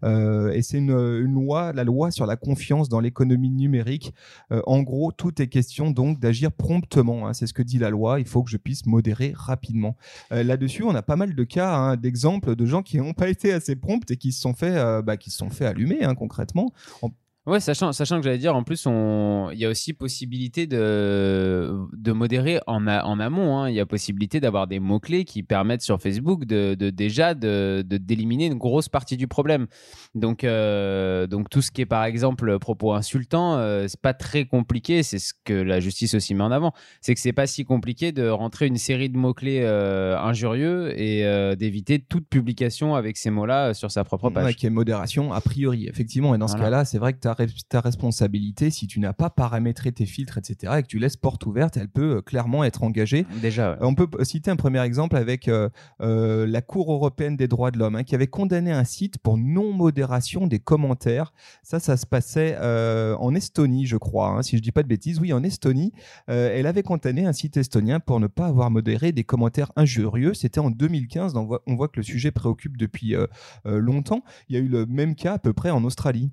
Euh, 0.04 0.52
et 0.52 0.62
c'est 0.62 0.78
une, 0.78 0.90
une, 0.90 1.32
loi, 1.32 1.72
la 1.72 1.84
loi 1.84 2.10
sur 2.10 2.26
la 2.26 2.36
confiance 2.36 2.88
dans 2.88 3.00
l'économie 3.00 3.50
numérique. 3.50 4.14
en 4.50 4.82
gros, 4.82 5.12
tout 5.12 5.40
est 5.42 5.48
question 5.48 5.90
donc 5.90 6.20
d'agir 6.20 6.52
promptement. 6.52 7.26
Hein, 7.26 7.32
c'est 7.34 7.46
ce 7.46 7.54
que 7.54 7.62
dit 7.62 7.78
la 7.78 7.90
loi. 7.90 8.20
Il 8.20 8.26
faut 8.26 8.42
que 8.42 8.50
je 8.50 8.56
puisse 8.56 8.86
modérer 8.86 9.32
rapidement. 9.34 9.96
Là-dessus, 10.30 10.84
on 10.84 10.94
a 10.94 11.02
pas 11.02 11.16
mal 11.16 11.34
de 11.34 11.44
cas, 11.44 11.74
hein, 11.74 11.96
d'exemples 11.96 12.54
de 12.54 12.66
gens 12.66 12.82
qui 12.82 12.98
n'ont 12.98 13.14
pas 13.14 13.28
été 13.28 13.52
assez 13.52 13.76
prompts 13.76 14.10
et 14.10 14.16
qui 14.16 14.32
se 14.32 14.40
sont 14.40 14.54
fait, 14.54 15.02
bah, 15.02 15.16
qui 15.16 15.30
se 15.30 15.38
sont 15.38 15.50
fait 15.50 15.66
allumer 15.66 15.98
concrètement. 16.16 16.72
Ouais, 17.48 17.60
sachant, 17.60 17.92
sachant 17.92 18.18
que 18.18 18.24
j'allais 18.24 18.36
dire, 18.36 18.54
en 18.54 18.62
plus, 18.62 18.84
on... 18.86 19.48
il 19.52 19.58
y 19.58 19.64
a 19.64 19.70
aussi 19.70 19.94
possibilité 19.94 20.66
de, 20.66 21.74
de 21.94 22.12
modérer 22.12 22.60
en, 22.66 22.86
en 22.86 23.20
amont. 23.20 23.58
Hein. 23.58 23.70
Il 23.70 23.74
y 23.74 23.80
a 23.80 23.86
possibilité 23.86 24.38
d'avoir 24.38 24.66
des 24.66 24.80
mots-clés 24.80 25.24
qui 25.24 25.42
permettent 25.42 25.80
sur 25.80 25.98
Facebook 25.98 26.44
de, 26.44 26.74
de 26.74 26.90
déjà 26.90 27.32
de, 27.32 27.82
d'éliminer 27.88 28.46
une 28.46 28.58
grosse 28.58 28.90
partie 28.90 29.16
du 29.16 29.28
problème. 29.28 29.66
Donc, 30.14 30.44
euh, 30.44 31.26
donc 31.26 31.48
tout 31.48 31.62
ce 31.62 31.70
qui 31.70 31.80
est 31.80 31.86
par 31.86 32.04
exemple 32.04 32.58
propos 32.58 32.92
insultants, 32.92 33.56
euh, 33.56 33.86
c'est 33.88 34.00
pas 34.00 34.12
très 34.12 34.44
compliqué. 34.44 35.02
C'est 35.02 35.18
ce 35.18 35.32
que 35.42 35.54
la 35.54 35.80
justice 35.80 36.12
aussi 36.12 36.34
met 36.34 36.44
en 36.44 36.50
avant. 36.50 36.74
C'est 37.00 37.14
que 37.14 37.20
c'est 37.20 37.32
pas 37.32 37.46
si 37.46 37.64
compliqué 37.64 38.12
de 38.12 38.28
rentrer 38.28 38.66
une 38.66 38.76
série 38.76 39.08
de 39.08 39.16
mots-clés 39.16 39.62
euh, 39.62 40.18
injurieux 40.18 40.92
et 41.00 41.24
d'éviter 41.56 41.98
toute 41.98 42.28
publication 42.28 42.94
avec 42.94 43.16
ces 43.16 43.30
mots-là 43.30 43.72
sur 43.72 43.90
sa 43.90 44.04
propre 44.04 44.28
page. 44.28 44.44
Ouais, 44.44 44.54
qui 44.54 44.66
est 44.66 44.70
modération 44.70 45.32
a 45.32 45.40
priori, 45.40 45.86
effectivement. 45.88 46.34
Et 46.34 46.38
dans 46.38 46.48
ce 46.48 46.58
cas-là, 46.58 46.84
c'est 46.84 46.98
vrai 46.98 47.14
que 47.14 47.20
tu 47.20 47.28
as 47.28 47.37
ta 47.68 47.80
responsabilité 47.80 48.70
si 48.70 48.86
tu 48.86 49.00
n'as 49.00 49.12
pas 49.12 49.30
paramétré 49.30 49.92
tes 49.92 50.06
filtres, 50.06 50.38
etc., 50.38 50.74
et 50.78 50.82
que 50.82 50.88
tu 50.88 50.98
laisses 50.98 51.16
porte 51.16 51.46
ouverte, 51.46 51.76
elle 51.76 51.88
peut 51.88 52.16
euh, 52.16 52.22
clairement 52.22 52.64
être 52.64 52.82
engagée. 52.82 53.26
Déjà, 53.40 53.78
on 53.80 53.94
peut 53.94 54.08
citer 54.24 54.50
un 54.50 54.56
premier 54.56 54.82
exemple 54.82 55.16
avec 55.16 55.48
euh, 55.48 55.68
euh, 56.00 56.46
la 56.46 56.62
Cour 56.62 56.92
européenne 56.92 57.36
des 57.36 57.48
droits 57.48 57.70
de 57.70 57.78
l'homme, 57.78 57.96
hein, 57.96 58.04
qui 58.04 58.14
avait 58.14 58.26
condamné 58.26 58.72
un 58.72 58.84
site 58.84 59.18
pour 59.18 59.38
non-modération 59.38 60.46
des 60.46 60.58
commentaires. 60.58 61.32
Ça, 61.62 61.80
ça 61.80 61.96
se 61.96 62.06
passait 62.06 62.56
en 62.58 63.34
Estonie, 63.34 63.86
je 63.86 63.96
crois, 63.96 64.30
hein, 64.30 64.42
si 64.42 64.56
je 64.56 64.62
dis 64.62 64.72
pas 64.72 64.82
de 64.82 64.88
bêtises. 64.88 65.20
Oui, 65.20 65.32
en 65.32 65.42
Estonie, 65.42 65.92
elle 66.26 66.66
avait 66.66 66.82
condamné 66.82 67.26
un 67.26 67.32
site 67.32 67.56
estonien 67.56 68.00
pour 68.00 68.20
ne 68.20 68.26
pas 68.26 68.46
avoir 68.46 68.70
modéré 68.70 69.12
des 69.12 69.24
commentaires 69.24 69.72
injurieux. 69.76 70.34
C'était 70.34 70.60
en 70.60 70.70
2015. 70.70 71.36
On 71.36 71.44
voit, 71.44 71.62
on 71.66 71.76
voit, 71.76 71.88
que 71.88 71.98
le 71.98 72.02
sujet 72.02 72.30
préoccupe 72.30 72.76
depuis 72.76 73.14
longtemps. 73.64 74.22
Il 74.48 74.56
y 74.56 74.58
a 74.58 74.62
eu 74.62 74.68
le 74.68 74.86
même 74.86 75.14
cas 75.14 75.34
à 75.34 75.38
peu 75.38 75.52
près 75.52 75.70
en 75.70 75.84
Australie. 75.84 76.30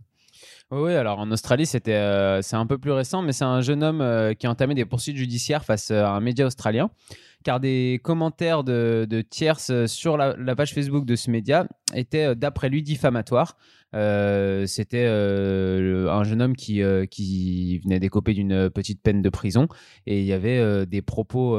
Oui, 0.71 0.93
alors 0.93 1.19
en 1.19 1.29
Australie, 1.29 1.67
c'était, 1.67 1.93
euh, 1.93 2.41
c'est 2.41 2.55
un 2.55 2.65
peu 2.65 2.79
plus 2.79 2.91
récent, 2.91 3.21
mais 3.21 3.33
c'est 3.33 3.43
un 3.43 3.61
jeune 3.61 3.83
homme 3.83 4.01
euh, 4.01 4.33
qui 4.33 4.47
a 4.47 4.49
entamé 4.49 4.73
des 4.73 4.83
poursuites 4.83 5.15
judiciaires 5.15 5.63
face 5.63 5.91
euh, 5.91 6.03
à 6.03 6.09
un 6.09 6.21
média 6.21 6.43
australien, 6.43 6.89
car 7.43 7.59
des 7.59 8.01
commentaires 8.03 8.63
de, 8.63 9.05
de 9.07 9.21
tierces 9.21 9.85
sur 9.85 10.17
la, 10.17 10.55
page 10.55 10.73
Facebook 10.73 11.05
de 11.05 11.15
ce 11.15 11.29
média 11.29 11.67
étaient, 11.93 12.35
d'après 12.35 12.69
lui, 12.69 12.81
diffamatoires. 12.81 13.57
c'était 13.93 15.05
un 15.05 16.23
jeune 16.23 16.41
homme 16.41 16.55
qui, 16.55 16.81
qui 17.11 17.79
venait 17.83 17.99
d'écoper 17.99 18.33
d'une 18.33 18.71
petite 18.71 19.03
peine 19.03 19.21
de 19.21 19.29
prison 19.29 19.67
et 20.07 20.19
il 20.19 20.25
y 20.25 20.33
avait 20.33 20.87
des 20.87 21.03
propos 21.03 21.55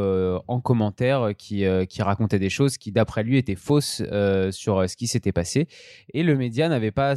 en 0.49 0.61
commentaire 0.61 1.31
qui, 1.39 1.65
qui 1.89 2.03
racontaient 2.03 2.41
des 2.41 2.51
choses 2.51 2.77
qui, 2.79 2.91
d'après 2.91 3.23
lui, 3.23 3.39
étaient 3.39 3.55
fausses 3.55 4.03
sur 4.51 4.91
ce 4.91 4.97
qui 4.97 5.07
s'était 5.07 5.33
passé. 5.33 5.69
Et 6.13 6.25
le 6.25 6.37
média 6.37 6.69
n'avait 6.69 6.91
pas 6.91 7.15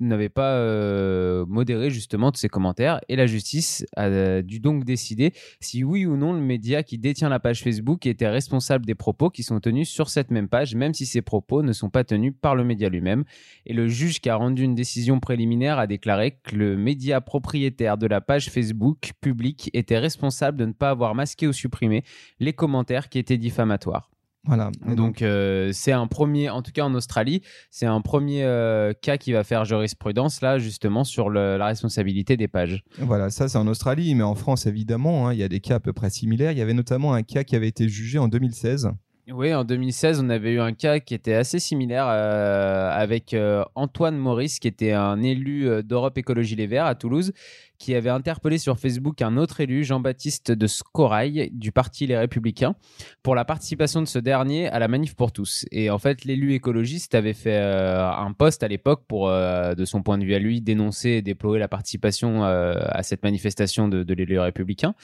n'avait 0.00 0.28
pas 0.28 0.54
euh, 0.54 1.44
modéré 1.46 1.90
justement 1.90 2.30
tous 2.30 2.40
ces 2.40 2.48
commentaires 2.48 3.00
et 3.08 3.16
la 3.16 3.26
justice 3.26 3.84
a 3.96 4.42
dû 4.42 4.60
donc 4.60 4.84
décider 4.84 5.32
si 5.60 5.84
oui 5.84 6.06
ou 6.06 6.16
non 6.16 6.32
le 6.32 6.40
média 6.40 6.82
qui 6.82 6.98
détient 6.98 7.28
la 7.28 7.40
page 7.40 7.62
Facebook 7.62 8.06
était 8.06 8.28
responsable 8.28 8.86
des 8.86 8.94
propos 8.94 9.30
qui 9.30 9.42
sont 9.42 9.60
tenus 9.60 9.88
sur 9.88 10.08
cette 10.08 10.30
même 10.30 10.48
page, 10.48 10.74
même 10.74 10.94
si 10.94 11.06
ces 11.06 11.22
propos 11.22 11.62
ne 11.62 11.72
sont 11.72 11.90
pas 11.90 12.04
tenus 12.04 12.32
par 12.40 12.54
le 12.54 12.64
média 12.64 12.88
lui-même. 12.88 13.24
Et 13.66 13.72
le 13.72 13.88
juge 13.88 14.20
qui 14.20 14.28
a 14.28 14.36
rendu 14.36 14.62
une 14.62 14.74
décision 14.74 15.20
préliminaire 15.20 15.78
a 15.78 15.86
déclaré 15.86 16.38
que 16.42 16.56
le 16.56 16.76
média 16.76 17.20
propriétaire 17.20 17.98
de 17.98 18.06
la 18.06 18.20
page 18.20 18.50
Facebook 18.50 19.12
publique 19.20 19.70
était 19.72 19.98
responsable 19.98 20.58
de 20.58 20.66
ne 20.66 20.72
pas 20.72 20.90
avoir 20.90 21.14
masqué 21.14 21.46
ou 21.46 21.52
supprimé 21.52 22.04
les 22.40 22.52
commentaires 22.52 23.08
qui 23.08 23.18
étaient 23.18 23.38
diffamatoires. 23.38 24.10
Voilà. 24.48 24.70
donc, 24.86 25.22
euh, 25.22 25.70
c'est 25.72 25.92
un 25.92 26.06
premier, 26.06 26.48
en 26.48 26.62
tout 26.62 26.72
cas 26.72 26.82
en 26.82 26.94
Australie, 26.94 27.42
c'est 27.70 27.86
un 27.86 28.00
premier 28.00 28.44
euh, 28.44 28.94
cas 29.00 29.18
qui 29.18 29.32
va 29.32 29.44
faire 29.44 29.66
jurisprudence 29.66 30.40
là 30.40 30.58
justement 30.58 31.04
sur 31.04 31.30
la 31.30 31.64
responsabilité 31.64 32.36
des 32.36 32.48
pages. 32.48 32.82
Voilà, 32.98 33.30
ça 33.30 33.48
c'est 33.48 33.58
en 33.58 33.66
Australie, 33.66 34.14
mais 34.14 34.24
en 34.24 34.34
France 34.34 34.66
évidemment, 34.66 35.28
hein, 35.28 35.34
il 35.34 35.38
y 35.38 35.42
a 35.42 35.48
des 35.48 35.60
cas 35.60 35.76
à 35.76 35.80
peu 35.80 35.92
près 35.92 36.10
similaires. 36.10 36.52
Il 36.52 36.58
y 36.58 36.62
avait 36.62 36.74
notamment 36.74 37.12
un 37.12 37.22
cas 37.22 37.44
qui 37.44 37.56
avait 37.56 37.68
été 37.68 37.88
jugé 37.88 38.18
en 38.18 38.28
2016 38.28 38.90
Oui, 39.30 39.52
en 39.52 39.62
2016, 39.62 40.20
on 40.24 40.30
avait 40.30 40.52
eu 40.52 40.60
un 40.60 40.72
cas 40.72 41.00
qui 41.00 41.12
était 41.12 41.34
assez 41.34 41.58
similaire 41.58 42.06
avec 42.06 43.36
Antoine 43.74 44.16
Maurice, 44.16 44.58
qui 44.58 44.68
était 44.68 44.92
un 44.92 45.22
élu 45.22 45.82
d'Europe 45.82 46.16
Écologie 46.16 46.56
Les 46.56 46.66
Verts 46.66 46.86
à 46.86 46.94
Toulouse, 46.94 47.32
qui 47.78 47.94
avait 47.94 48.10
interpellé 48.10 48.56
sur 48.56 48.78
Facebook 48.78 49.20
un 49.20 49.36
autre 49.36 49.60
élu, 49.60 49.84
Jean-Baptiste 49.84 50.50
de 50.50 50.66
Scorail, 50.66 51.50
du 51.52 51.72
Parti 51.72 52.06
Les 52.06 52.16
Républicains, 52.16 52.74
pour 53.22 53.34
la 53.34 53.44
participation 53.44 54.00
de 54.00 54.06
ce 54.06 54.18
dernier 54.18 54.68
à 54.68 54.78
la 54.78 54.88
manif 54.88 55.14
pour 55.14 55.30
tous. 55.30 55.66
Et 55.72 55.90
en 55.90 55.98
fait, 55.98 56.24
l'élu 56.24 56.54
écologiste 56.54 57.14
avait 57.14 57.34
fait 57.34 57.58
euh, 57.58 58.10
un 58.10 58.32
poste 58.32 58.62
à 58.62 58.68
l'époque 58.68 59.02
pour, 59.06 59.28
euh, 59.28 59.74
de 59.74 59.84
son 59.84 60.02
point 60.02 60.16
de 60.16 60.24
vue 60.24 60.34
à 60.34 60.38
lui, 60.38 60.60
dénoncer 60.62 61.10
et 61.10 61.22
déployer 61.22 61.60
la 61.60 61.68
participation 61.68 62.44
euh, 62.44 62.74
à 62.80 63.02
cette 63.02 63.22
manifestation 63.22 63.88
de 63.88 64.14
l'élu 64.14 64.38
républicain. 64.40 64.94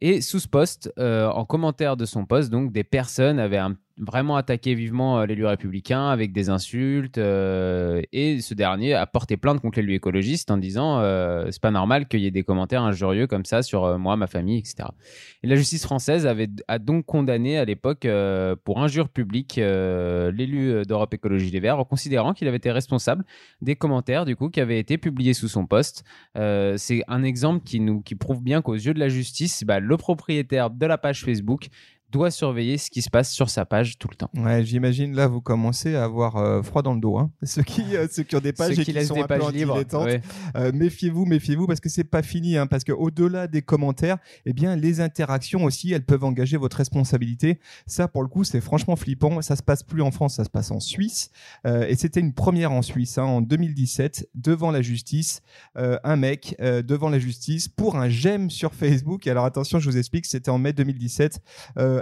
Et 0.00 0.20
sous 0.20 0.40
ce 0.40 0.48
poste, 0.48 0.92
en 0.98 1.44
commentaire 1.44 1.96
de 1.96 2.04
son 2.04 2.26
poste, 2.26 2.50
donc 2.50 2.72
des 2.72 2.84
personnes 2.84 3.38
avaient 3.38 3.58
un 3.58 3.76
vraiment 3.96 4.36
attaqué 4.36 4.74
vivement 4.74 5.20
euh, 5.20 5.26
l'élu 5.26 5.46
républicain 5.46 6.08
avec 6.08 6.32
des 6.32 6.50
insultes 6.50 7.18
euh, 7.18 8.02
et 8.12 8.40
ce 8.40 8.52
dernier 8.54 8.94
a 8.94 9.06
porté 9.06 9.36
plainte 9.36 9.60
contre 9.60 9.78
l'élu 9.78 9.94
écologiste 9.94 10.50
en 10.50 10.56
disant 10.56 10.98
euh, 10.98 11.46
c'est 11.50 11.62
pas 11.62 11.70
normal 11.70 12.08
qu'il 12.08 12.20
y 12.20 12.26
ait 12.26 12.32
des 12.32 12.42
commentaires 12.42 12.82
injurieux 12.82 13.26
comme 13.26 13.44
ça 13.44 13.62
sur 13.62 13.98
moi, 13.98 14.16
ma 14.16 14.26
famille, 14.26 14.58
etc. 14.58 14.88
Et 15.42 15.46
la 15.46 15.56
justice 15.56 15.84
française 15.84 16.26
avait 16.26 16.48
a 16.66 16.78
donc 16.78 17.06
condamné 17.06 17.58
à 17.58 17.64
l'époque 17.64 18.06
pour 18.64 18.82
injure 18.82 19.08
publique 19.08 19.56
l'élu 19.56 20.82
d'Europe 20.86 21.14
Écologie 21.14 21.50
Les 21.50 21.60
Verts 21.60 21.78
en 21.78 21.84
considérant 21.84 22.32
qu'il 22.32 22.48
avait 22.48 22.56
été 22.56 22.70
responsable 22.70 23.24
des 23.60 23.76
commentaires 23.76 24.24
du 24.24 24.36
coup 24.36 24.48
qui 24.50 24.60
avaient 24.60 24.78
été 24.78 24.98
publiés 24.98 25.34
sous 25.34 25.48
son 25.48 25.66
poste. 25.66 26.04
c'est 26.34 27.02
un 27.08 27.22
exemple 27.22 27.64
qui 27.64 27.80
nous 27.80 28.00
qui 28.00 28.14
prouve 28.14 28.42
bien 28.42 28.62
qu'aux 28.62 28.74
yeux 28.74 28.94
de 28.94 29.00
la 29.00 29.08
justice, 29.08 29.64
bah, 29.64 29.80
le 29.80 29.96
propriétaire 29.96 30.70
de 30.70 30.86
la 30.86 30.98
page 30.98 31.24
Facebook 31.24 31.68
doit 32.14 32.30
surveiller 32.30 32.78
ce 32.78 32.90
qui 32.90 33.02
se 33.02 33.10
passe 33.10 33.32
sur 33.32 33.50
sa 33.50 33.64
page 33.64 33.98
tout 33.98 34.06
le 34.08 34.14
temps. 34.14 34.30
Ouais, 34.36 34.64
j'imagine 34.64 35.16
là 35.16 35.26
vous 35.26 35.40
commencez 35.40 35.96
à 35.96 36.04
avoir 36.04 36.36
euh, 36.36 36.62
froid 36.62 36.80
dans 36.80 36.94
le 36.94 37.00
dos. 37.00 37.18
Hein. 37.18 37.30
Ceux 37.42 37.62
qui 37.62 37.96
euh, 37.96 38.06
ceux 38.08 38.22
qui 38.22 38.36
ont 38.36 38.40
des 38.40 38.52
pages 38.52 38.78
et 38.78 38.84
qui, 38.84 39.04
sont 39.04 39.20
un 39.20 39.26
peu 39.26 39.50
libres, 39.50 39.82
euh, 40.54 40.72
méfiez-vous, 40.72 41.24
méfiez-vous 41.24 41.66
parce 41.66 41.80
que 41.80 41.88
c'est 41.88 42.04
pas 42.04 42.22
fini. 42.22 42.56
Hein, 42.56 42.68
parce 42.68 42.84
que 42.84 42.92
au-delà 42.92 43.48
des 43.48 43.62
commentaires, 43.62 44.18
eh 44.46 44.52
bien 44.52 44.76
les 44.76 45.00
interactions 45.00 45.64
aussi, 45.64 45.92
elles 45.92 46.04
peuvent 46.04 46.22
engager 46.22 46.56
votre 46.56 46.76
responsabilité. 46.76 47.58
Ça, 47.86 48.06
pour 48.06 48.22
le 48.22 48.28
coup, 48.28 48.44
c'est 48.44 48.60
franchement 48.60 48.94
flippant. 48.94 49.42
Ça 49.42 49.56
se 49.56 49.62
passe 49.62 49.82
plus 49.82 50.02
en 50.02 50.12
France, 50.12 50.36
ça 50.36 50.44
se 50.44 50.50
passe 50.50 50.70
en 50.70 50.78
Suisse. 50.78 51.30
et 51.64 51.96
c'était 51.96 52.20
une 52.20 52.32
première 52.32 52.70
en 52.70 52.82
Suisse 52.82 53.18
hein, 53.18 53.24
en 53.24 53.40
2017 53.40 54.28
devant 54.36 54.70
la 54.70 54.82
justice. 54.82 55.42
un 55.74 56.16
mec 56.16 56.56
devant 56.60 57.08
la 57.08 57.18
justice 57.18 57.66
pour 57.66 57.96
un 57.96 58.08
j'aime 58.08 58.50
sur 58.50 58.72
Facebook. 58.72 59.26
Et 59.26 59.30
alors 59.30 59.46
attention, 59.46 59.80
je 59.80 59.90
vous 59.90 59.96
explique, 59.96 60.26
c'était 60.26 60.50
en 60.50 60.58
mai 60.58 60.72
2017 60.72 61.40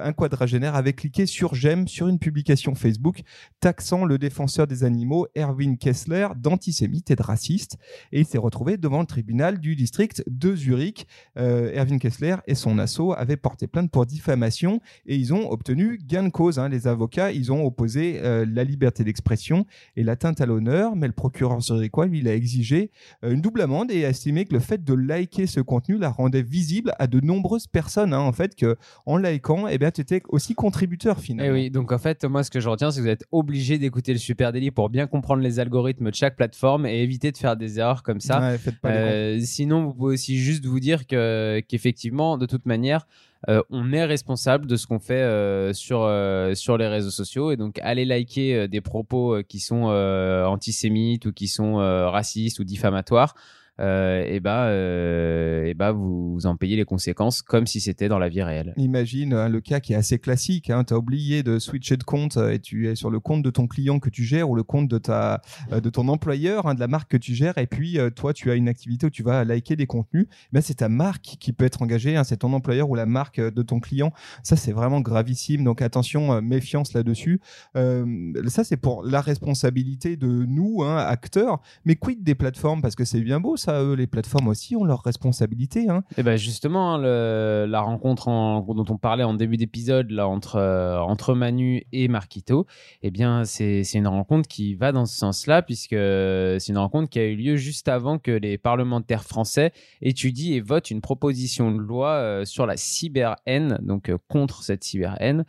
un 0.04 0.12
quadragénaire 0.12 0.75
avait 0.75 0.92
cliqué 0.92 1.26
sur 1.26 1.54
j'aime 1.54 1.88
sur 1.88 2.09
une 2.09 2.18
publication 2.18 2.75
Facebook 2.75 3.23
taxant 3.61 4.04
le 4.04 4.18
défenseur 4.18 4.66
des 4.66 4.85
animaux 4.85 5.26
Erwin 5.37 5.76
Kessler 5.76 6.28
d'antisémite 6.37 7.11
et 7.11 7.16
de 7.16 7.23
raciste 7.23 7.78
et 8.12 8.21
il 8.21 8.26
s'est 8.26 8.38
retrouvé 8.38 8.76
devant 8.76 9.00
le 9.00 9.06
tribunal 9.06 9.59
du 9.59 9.76
district 9.76 10.23
de 10.26 10.54
Zurich. 10.54 11.06
Euh, 11.38 11.73
Erwin 11.75 11.99
Kessler 11.99 12.37
et 12.47 12.54
son 12.54 12.78
assaut 12.78 13.12
avaient 13.12 13.37
porté 13.37 13.66
plainte 13.66 13.90
pour 13.90 14.06
diffamation 14.06 14.80
et 15.06 15.16
ils 15.16 15.32
ont 15.35 15.50
obtenu 15.50 15.99
gain 15.99 16.25
de 16.25 16.28
cause. 16.28 16.59
Hein. 16.59 16.68
Les 16.68 16.87
avocats, 16.87 17.32
ils 17.32 17.52
ont 17.52 17.64
opposé 17.64 18.21
euh, 18.23 18.44
la 18.49 18.64
liberté 18.64 19.04
d'expression 19.04 19.66
et 19.97 20.02
l'atteinte 20.02 20.40
à 20.40 20.47
l'honneur, 20.47 20.97
mais 20.97 21.06
le 21.06 21.12
procureur 21.12 21.61
zurichois, 21.61 22.06
lui, 22.06 22.21
il 22.21 22.28
a 22.28 22.35
exigé 22.35 22.90
euh, 23.25 23.32
une 23.32 23.40
double 23.40 23.61
amende 23.61 23.90
et 23.90 24.04
a 24.04 24.11
estimé 24.11 24.44
que 24.44 24.54
le 24.54 24.61
fait 24.61 24.82
de 24.82 24.94
liker 24.94 25.47
ce 25.47 25.61
contenu 25.61 25.99
la 25.99 26.11
rendait 26.11 26.42
visible 26.42 26.92
à 26.99 27.06
de 27.06 27.21
nombreuses 27.21 27.66
personnes. 27.66 28.12
Hein, 28.12 28.21
en 28.21 28.32
fait, 28.32 28.54
que 28.54 28.76
en 29.06 29.16
likant, 29.16 29.68
eh 29.68 29.78
bien, 29.78 29.90
tu 29.92 30.00
étais 30.00 30.22
aussi 30.28 30.54
contributeur 30.54 31.20
finalement. 31.20 31.54
Et 31.54 31.61
eh 31.61 31.62
oui, 31.64 31.70
donc 31.70 31.92
en 31.92 31.99
fait, 31.99 32.25
moi, 32.25 32.42
ce 32.42 32.50
que 32.50 32.61
je 32.61 32.68
retiens, 32.68 32.90
c'est 32.90 32.99
que 32.99 33.04
vous 33.04 33.11
êtes 33.11 33.25
obligé 33.30 33.78
d'écouter 33.78 34.12
le 34.12 34.18
Super 34.18 34.52
Daily 34.52 34.70
pour 34.70 34.88
bien 34.88 35.06
comprendre 35.06 35.42
les 35.42 35.61
algorithmes 35.61 36.11
de 36.11 36.14
chaque 36.14 36.37
plateforme 36.37 36.87
et 36.87 37.02
éviter 37.02 37.32
de 37.32 37.37
faire 37.37 37.56
des 37.56 37.78
erreurs 37.78 38.02
comme 38.02 38.20
ça. 38.20 38.56
Euh, 38.84 39.38
sinon, 39.42 39.84
vous 39.84 39.94
pouvez 39.94 40.14
aussi 40.14 40.38
juste 40.38 40.64
vous 40.64 40.80
dire 40.80 41.06
que 41.06 41.61
qu'effectivement, 41.68 42.38
de 42.38 42.46
toute 42.46 42.66
manière, 42.66 43.06
euh, 43.49 43.62
on 43.70 43.92
est 43.92 44.04
responsable 44.04 44.66
de 44.66 44.76
ce 44.76 44.87
qu'on 44.87 45.00
fait 45.00 45.14
euh, 45.14 45.72
sur, 45.72 46.08
sur 46.54 46.78
les 46.78 46.88
réseaux 46.88 47.11
sociaux. 47.11 47.52
Et 47.52 47.56
donc, 47.56 47.78
allez 47.82 48.04
liker 48.04 48.68
des 48.68 48.80
propos 48.80 49.42
qui 49.49 49.61
sont 49.61 49.84
antisémites 49.84 51.26
ou 51.26 51.32
qui 51.32 51.49
sont 51.49 51.76
racistes 51.76 52.58
ou 52.58 52.64
diffamatoires 52.64 53.34
euh, 53.82 54.24
et 54.26 54.40
bah, 54.40 54.66
euh, 54.66 55.64
et 55.64 55.74
bah 55.74 55.92
vous, 55.92 56.38
en 56.44 56.56
payez 56.56 56.76
les 56.76 56.84
conséquences 56.84 57.42
comme 57.42 57.66
si 57.66 57.80
c'était 57.80 58.08
dans 58.08 58.18
la 58.18 58.28
vie 58.28 58.42
réelle. 58.42 58.74
Imagine 58.76 59.32
hein, 59.34 59.48
le 59.48 59.60
cas 59.60 59.80
qui 59.80 59.92
est 59.92 59.96
assez 59.96 60.18
classique. 60.18 60.70
Hein, 60.70 60.84
tu 60.84 60.94
as 60.94 60.98
oublié 60.98 61.42
de 61.42 61.58
switcher 61.58 61.96
de 61.96 62.04
compte 62.04 62.36
euh, 62.36 62.52
et 62.52 62.58
tu 62.58 62.88
es 62.88 62.94
sur 62.94 63.10
le 63.10 63.20
compte 63.20 63.42
de 63.42 63.50
ton 63.50 63.66
client 63.66 63.98
que 63.98 64.08
tu 64.08 64.24
gères 64.24 64.48
ou 64.48 64.54
le 64.54 64.62
compte 64.62 64.88
de, 64.88 64.98
ta, 64.98 65.42
euh, 65.72 65.80
de 65.80 65.90
ton 65.90 66.08
employeur, 66.08 66.66
hein, 66.66 66.74
de 66.74 66.80
la 66.80 66.88
marque 66.88 67.10
que 67.10 67.16
tu 67.16 67.34
gères. 67.34 67.58
Et 67.58 67.66
puis, 67.66 67.98
toi, 68.14 68.32
tu 68.32 68.50
as 68.50 68.54
une 68.54 68.68
activité 68.68 69.06
où 69.06 69.10
tu 69.10 69.22
vas 69.22 69.44
liker 69.44 69.76
des 69.76 69.86
contenus. 69.86 70.26
Ben, 70.52 70.60
c'est 70.60 70.74
ta 70.74 70.88
marque 70.88 71.36
qui 71.40 71.52
peut 71.52 71.64
être 71.64 71.82
engagée. 71.82 72.16
Hein, 72.16 72.24
c'est 72.24 72.38
ton 72.38 72.52
employeur 72.52 72.88
ou 72.88 72.94
la 72.94 73.06
marque 73.06 73.40
de 73.40 73.62
ton 73.62 73.80
client. 73.80 74.12
Ça, 74.42 74.56
c'est 74.56 74.72
vraiment 74.72 75.00
gravissime. 75.00 75.64
Donc, 75.64 75.82
attention, 75.82 76.40
méfiance 76.40 76.92
là-dessus. 76.92 77.40
ça, 77.74 78.64
c'est 78.64 78.76
pour 78.76 79.04
la 79.04 79.20
responsabilité 79.20 80.16
de 80.16 80.28
nous, 80.28 80.82
acteurs. 80.84 81.60
Mais 81.84 81.96
quid 81.96 82.22
des 82.22 82.34
plateformes? 82.34 82.82
Parce 82.82 82.94
que 82.94 83.04
c'est 83.04 83.20
bien 83.20 83.40
beau 83.40 83.56
ça, 83.56 83.71
les 83.96 84.06
plateformes 84.06 84.48
aussi 84.48 84.76
ont 84.76 84.84
leurs 84.84 85.02
responsabilités. 85.02 85.88
Hein. 85.88 86.04
Et 86.12 86.14
eh 86.20 86.22
ben 86.22 86.36
justement, 86.36 86.96
le, 86.96 87.66
la 87.68 87.80
rencontre 87.80 88.26
dont 88.26 88.84
on 88.88 88.96
parlait 88.96 89.24
en 89.24 89.34
début 89.34 89.56
d'épisode 89.56 90.12
entre 90.18 90.56
euh, 90.56 90.98
entre 90.98 91.34
Manu 91.34 91.84
et 91.92 92.08
Marquito, 92.08 92.66
eh 93.02 93.10
bien 93.10 93.44
c'est 93.44 93.82
une 93.94 94.06
rencontre 94.06 94.48
qui 94.48 94.74
va 94.74 94.92
dans 94.92 95.06
ce 95.06 95.16
sens-là 95.16 95.62
puisque 95.62 95.90
c'est 95.90 96.68
une 96.68 96.78
rencontre 96.78 97.08
qui 97.10 97.18
a 97.18 97.24
eu 97.24 97.36
lieu 97.36 97.56
juste 97.56 97.88
avant 97.88 98.18
que 98.18 98.30
les 98.30 98.58
parlementaires 98.58 99.24
français 99.24 99.72
étudient 100.00 100.54
et 100.54 100.60
votent 100.60 100.90
une 100.90 101.00
proposition 101.00 101.72
de 101.72 101.78
loi 101.78 102.10
euh, 102.10 102.44
sur 102.44 102.66
la 102.66 102.76
cyber-haine, 102.76 103.78
donc 103.82 104.08
euh, 104.08 104.18
contre 104.28 104.62
cette 104.62 104.84
cyber-haine. 104.84 105.44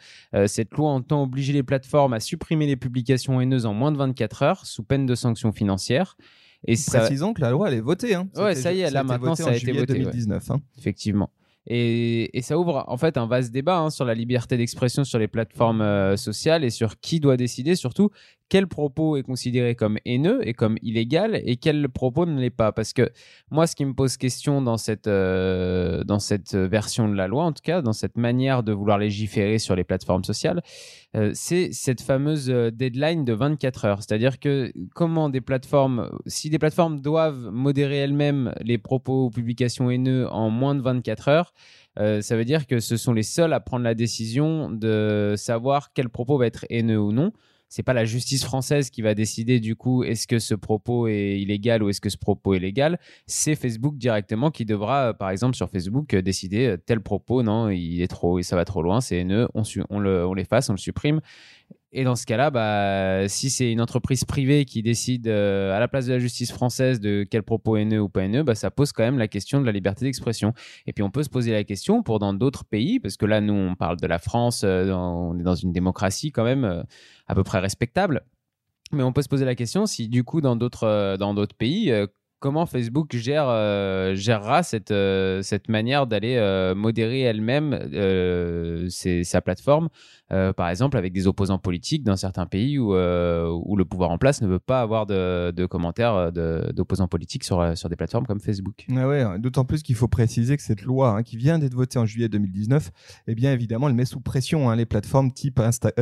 cette 0.48 0.72
loi 0.72 0.90
entend 0.90 1.24
obliger 1.24 1.54
les 1.54 1.64
plateformes 1.64 2.14
à 2.14 2.20
supprimer 2.20 2.68
les 2.68 2.76
publications 2.76 3.40
haineuses 3.42 3.66
en 3.66 3.74
moins 3.74 3.92
de 3.92 3.98
24 3.98 4.44
heures 4.44 4.66
sous 4.66 4.84
peine 4.84 5.06
de 5.06 5.16
sanctions 5.16 5.52
financières. 5.52 6.16
Et 6.66 6.76
Précisons 6.88 7.34
que 7.34 7.42
la 7.42 7.52
loi, 7.52 7.68
elle 7.68 7.76
est 7.76 7.82
votée. 7.82 8.16
Hein. 8.16 8.28
Ouais, 8.36 8.56
ça 8.56 8.74
y 8.74 8.82
est, 8.82 8.92
là 8.92 9.04
maintenant, 9.04 9.36
ça 9.36 9.50
a 9.50 9.56
été 9.56 9.72
voté. 9.72 9.94
2019. 9.94 10.52
Hein. 10.52 10.62
Effectivement. 10.78 11.30
Et, 11.66 12.38
et, 12.38 12.42
ça 12.42 12.60
ouvre 12.60 12.84
en 12.88 12.98
fait 12.98 13.16
un 13.16 13.26
vaste 13.26 13.52
débat 13.52 13.78
hein, 13.80 13.90
sur 13.90 14.04
la 14.04 14.14
liberté 14.14 14.58
d'expression 14.58 15.06
sur 15.06 15.18
les 15.18 15.30
plateformes 15.30 15.82
euh, 15.82 16.18
sociales 16.18 16.66
et 16.66 16.70
sur 16.70 17.00
qui 17.00 17.22
doit 17.22 17.38
décider 17.38 17.76
surtout 17.76 18.10
quel 18.54 18.68
propos 18.68 19.18
est 19.18 19.24
considéré 19.24 19.74
comme 19.74 19.98
haineux 20.06 20.48
et 20.48 20.54
comme 20.54 20.78
illégal 20.84 21.42
et 21.44 21.56
quel 21.56 21.90
propos 21.90 22.28
ne 22.28 22.40
l'est 22.40 22.52
pas. 22.52 22.72
Parce 22.72 22.94
que 22.94 23.12
moi, 23.50 23.66
ce 23.66 23.76
qui 23.76 23.84
me 23.84 23.96
pose 23.96 24.16
question 24.16 24.62
dans 24.62 24.78
cette, 24.78 25.08
euh, 25.08 26.04
dans 26.04 26.20
cette 26.20 26.54
version 26.54 27.10
de 27.10 27.16
la 27.16 27.28
loi, 27.28 27.46
en 27.46 27.52
tout 27.52 27.64
cas, 27.64 27.82
dans 27.82 27.94
cette 27.94 28.16
manière 28.16 28.62
de 28.62 28.72
vouloir 28.72 29.00
légiférer 29.00 29.58
sur 29.58 29.76
les 29.76 29.84
plateformes 29.84 30.24
sociales, 30.24 30.62
euh, 31.16 31.32
c'est 31.34 31.70
cette 31.72 32.02
fameuse 32.02 32.52
euh, 32.52 32.70
deadline 32.70 33.26
de 33.26 33.34
24 33.34 33.86
heures. 33.86 34.04
C'est-à-dire 34.04 34.40
que 34.40 34.72
comment 34.94 35.30
des 35.30 35.42
plateformes, 35.42 36.12
si 36.28 36.52
des 36.52 36.60
plateformes 36.60 37.00
doivent 37.00 37.50
modérer 37.52 37.98
elles-mêmes 37.98 38.54
les 38.62 38.78
propos 38.78 39.26
ou 39.26 39.30
publications 39.32 39.90
haineux 39.90 40.32
en 40.32 40.52
moins 40.52 40.76
de 40.76 40.82
24 40.82 41.28
heures, 41.28 41.54
ça 41.96 42.36
veut 42.36 42.46
dire 42.46 42.66
que 42.66 42.80
ce 42.80 42.98
sont 42.98 43.14
les 43.14 43.24
seuls 43.24 43.54
à 43.54 43.60
prendre 43.60 43.84
la 43.84 43.94
décision 43.94 44.72
de 44.72 45.36
savoir 45.38 45.94
quel 45.94 46.10
propos 46.10 46.40
va 46.40 46.48
être 46.48 46.66
haineux 46.72 47.00
ou 47.00 47.12
non 47.12 47.32
c'est 47.74 47.82
pas 47.82 47.94
la 47.94 48.06
justice 48.06 48.44
française 48.46 48.92
qui 48.92 49.02
va 49.02 49.16
décider 49.16 49.60
du 49.60 49.76
coup 49.76 50.04
est-ce 50.04 50.28
que 50.28 50.38
ce 50.38 50.54
propos 50.54 51.08
est 51.08 51.40
illégal 51.40 51.82
ou 51.82 51.90
est-ce 51.90 52.02
que 52.02 52.10
ce 52.10 52.18
propos 52.18 52.54
est 52.54 52.60
légal. 52.60 53.00
C'est 53.26 53.56
Facebook 53.56 53.98
directement 53.98 54.52
qui 54.52 54.64
devra, 54.64 55.10
euh, 55.10 55.14
par 55.14 55.32
exemple 55.32 55.56
sur 55.56 55.72
Facebook, 55.72 56.14
euh, 56.14 56.22
décider 56.22 56.68
euh, 56.68 56.78
tel 56.78 57.02
propos 57.02 57.42
non, 57.42 57.72
il 57.72 58.04
est 58.04 58.08
trop, 58.08 58.40
ça 58.44 58.56
va 58.56 58.64
trop 58.64 58.84
loin, 58.84 59.02
c'est 59.02 59.18
haineux, 59.18 59.48
on, 59.56 59.64
on, 59.90 60.00
le, 60.00 60.24
on 60.24 60.36
l'efface, 60.36 60.70
on 60.70 60.74
le 60.74 60.78
supprime. 60.78 61.20
Et 61.96 62.04
dans 62.04 62.16
ce 62.16 62.26
cas-là, 62.26 62.50
bah, 62.50 63.28
si 63.30 63.52
c'est 63.52 63.72
une 63.72 63.80
entreprise 63.80 64.26
privée 64.26 64.66
qui 64.66 64.82
décide 64.82 65.28
euh, 65.28 65.76
à 65.76 65.80
la 65.80 65.88
place 65.88 66.08
de 66.08 66.14
la 66.14 66.18
justice 66.18 66.52
française 66.52 67.00
de 67.00 67.24
quel 67.30 67.44
propos 67.44 67.78
haineux 67.78 68.02
ou 68.02 68.10
pas 68.10 68.24
haineux, 68.24 68.42
bah, 68.42 68.56
ça 68.56 68.72
pose 68.72 68.92
quand 68.92 69.04
même 69.04 69.20
la 69.20 69.28
question 69.28 69.62
de 69.62 69.66
la 69.68 69.72
liberté 69.72 70.04
d'expression. 70.04 70.54
Et 70.88 70.94
puis 70.94 71.04
on 71.04 71.12
peut 71.12 71.22
se 71.22 71.30
poser 71.30 71.52
la 71.52 71.64
question 71.64 72.02
pour 72.02 72.18
dans 72.18 72.34
d'autres 72.34 72.66
pays, 72.66 73.00
parce 73.00 73.16
que 73.16 73.28
là, 73.28 73.42
nous, 73.42 73.54
on 73.54 73.76
parle 73.76 73.98
de 73.98 74.08
la 74.08 74.18
France, 74.18 74.64
euh, 74.64 74.92
on 74.92 75.38
est 75.38 75.44
dans 75.44 75.54
une 75.54 75.72
démocratie 75.72 76.32
quand 76.32 76.44
même 76.44 76.66
euh, 76.66 76.82
à 77.28 77.36
peu 77.36 77.44
près 77.44 77.60
respectable. 77.60 78.24
Mais 78.92 79.04
on 79.04 79.14
peut 79.14 79.22
se 79.22 79.30
poser 79.30 79.46
la 79.46 79.56
question 79.56 79.86
si 79.86 80.10
du 80.10 80.24
coup, 80.24 80.42
dans 80.42 80.56
d'autres, 80.56 81.16
dans 81.18 81.36
d'autres 81.36 81.56
pays, 81.56 81.92
comment 82.44 82.66
Facebook 82.66 83.16
gère, 83.16 83.48
gérera 84.16 84.64
cette, 84.64 84.94
cette 85.44 85.70
manière 85.70 86.08
d'aller 86.08 86.74
modérer 86.76 87.22
elle-même 87.22 87.72
sa 88.90 89.42
plateforme 89.42 89.88
euh, 90.34 90.52
par 90.52 90.70
exemple 90.70 90.98
avec 90.98 91.14
des 91.14 91.28
opposants 91.28 91.60
politiques 91.60 92.04
dans 92.04 92.16
certains 92.16 92.48
pays 92.48 92.80
où, 92.80 92.96
euh, 92.96 93.48
où 93.66 93.76
le 93.76 93.86
pouvoir 93.86 94.10
en 94.10 94.18
place 94.18 94.42
ne 94.42 94.48
veut 94.48 94.60
pas 94.60 94.82
avoir 94.82 95.06
de, 95.06 95.52
de 95.52 95.66
commentaires 95.68 96.32
euh, 96.36 96.72
d'opposants 96.72 97.08
politiques 97.08 97.44
sur, 97.44 97.78
sur 97.78 97.88
des 97.90 97.96
plateformes 97.96 98.26
comme 98.26 98.40
Facebook. 98.40 98.86
Ah 98.96 99.08
ouais, 99.08 99.40
D'autant 99.40 99.64
plus 99.64 99.84
qu'il 99.84 99.96
faut 99.96 100.08
préciser 100.08 100.58
que 100.58 100.64
cette 100.64 100.82
loi 100.82 101.10
hein, 101.10 101.24
qui 101.24 101.38
vient 101.38 101.60
d'être 101.60 101.76
votée 101.76 102.00
en 102.00 102.06
juillet 102.06 102.30
2019, 102.30 102.92
eh 103.28 103.36
bien 103.36 103.54
évidemment, 103.54 103.90
elle 103.90 103.96
met 103.96 104.06
sous 104.06 104.22
pression 104.22 104.70
hein, 104.70 104.76
les 104.76 104.86
plateformes 104.86 105.32
type, 105.32 105.62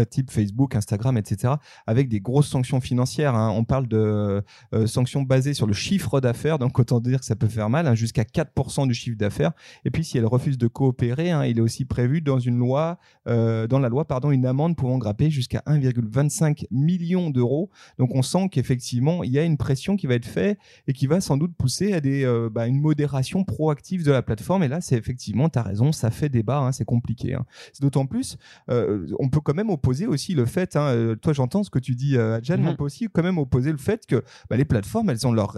type 0.09 0.31
Facebook, 0.31 0.75
Instagram, 0.75 1.17
etc., 1.17 1.55
avec 1.85 2.07
des 2.07 2.21
grosses 2.21 2.47
sanctions 2.47 2.79
financières. 2.79 3.35
Hein. 3.35 3.51
On 3.53 3.65
parle 3.65 3.87
de 3.87 4.41
sanctions 4.85 5.23
basées 5.23 5.53
sur 5.53 5.67
le 5.67 5.73
chiffre 5.73 6.21
d'affaires, 6.21 6.30
donc 6.59 6.77
autant 6.79 6.99
dire 6.99 7.19
que 7.19 7.25
ça 7.25 7.35
peut 7.35 7.47
faire 7.47 7.69
mal, 7.69 7.93
jusqu'à 7.95 8.23
4% 8.23 8.87
du 8.87 8.93
chiffre 8.93 9.17
d'affaires. 9.17 9.51
Et 9.85 9.91
puis 9.91 10.03
si 10.03 10.17
elle 10.17 10.25
refuse 10.25 10.57
de 10.57 10.67
coopérer, 10.67 11.31
il 11.49 11.57
est 11.57 11.61
aussi 11.61 11.85
prévu 11.85 12.21
dans 12.21 12.39
une 12.39 12.57
loi, 12.57 12.97
dans 13.25 13.79
la 13.79 13.89
loi, 13.89 14.05
pardon, 14.05 14.31
une 14.31 14.45
amende 14.45 14.75
pouvant 14.75 14.97
grapper 14.97 15.29
jusqu'à 15.29 15.61
1,25 15.67 16.65
million 16.71 17.29
d'euros. 17.29 17.69
Donc 17.97 18.15
on 18.15 18.21
sent 18.21 18.49
qu'effectivement, 18.51 19.23
il 19.23 19.31
y 19.31 19.39
a 19.39 19.43
une 19.43 19.57
pression 19.57 19.95
qui 19.95 20.07
va 20.07 20.15
être 20.15 20.25
faite 20.25 20.57
et 20.87 20.93
qui 20.93 21.07
va 21.07 21.21
sans 21.21 21.37
doute 21.37 21.55
pousser 21.55 21.93
à 21.93 22.01
des, 22.01 22.23
euh, 22.23 22.49
bah, 22.51 22.67
une 22.67 22.79
modération 22.79 23.43
proactive 23.43 24.03
de 24.03 24.11
la 24.11 24.21
plateforme. 24.21 24.63
Et 24.63 24.67
là, 24.67 24.81
c'est 24.81 24.95
effectivement, 24.95 25.49
tu 25.49 25.59
as 25.59 25.63
raison, 25.63 25.91
ça 25.91 26.11
fait 26.11 26.29
débat, 26.29 26.59
hein, 26.59 26.71
c'est 26.71 26.85
compliqué. 26.85 27.33
Hein. 27.33 27.45
C'est 27.73 27.81
d'autant 27.81 28.05
plus, 28.05 28.37
euh, 28.69 29.07
on 29.19 29.29
peut 29.29 29.41
quand 29.41 29.53
même 29.53 29.69
opposer 29.69 30.07
aussi 30.07 30.33
le 30.33 30.45
fait, 30.45 30.75
hein, 30.75 30.87
euh, 30.87 31.15
toi 31.15 31.33
j'entends 31.33 31.63
ce 31.63 31.69
que 31.69 31.79
tu 31.79 31.95
dis, 31.95 32.17
Adjan, 32.17 32.57
mais 32.57 32.67
on 32.67 32.71
mhm. 32.71 32.77
peut 32.77 32.83
aussi 32.83 33.07
quand 33.11 33.23
même 33.23 33.37
opposer 33.37 33.71
le 33.71 33.77
fait 33.77 34.05
que 34.05 34.23
bah, 34.49 34.57
les 34.57 34.65
plateformes, 34.65 35.09
elles 35.09 35.25
ont 35.27 35.31
leur 35.31 35.51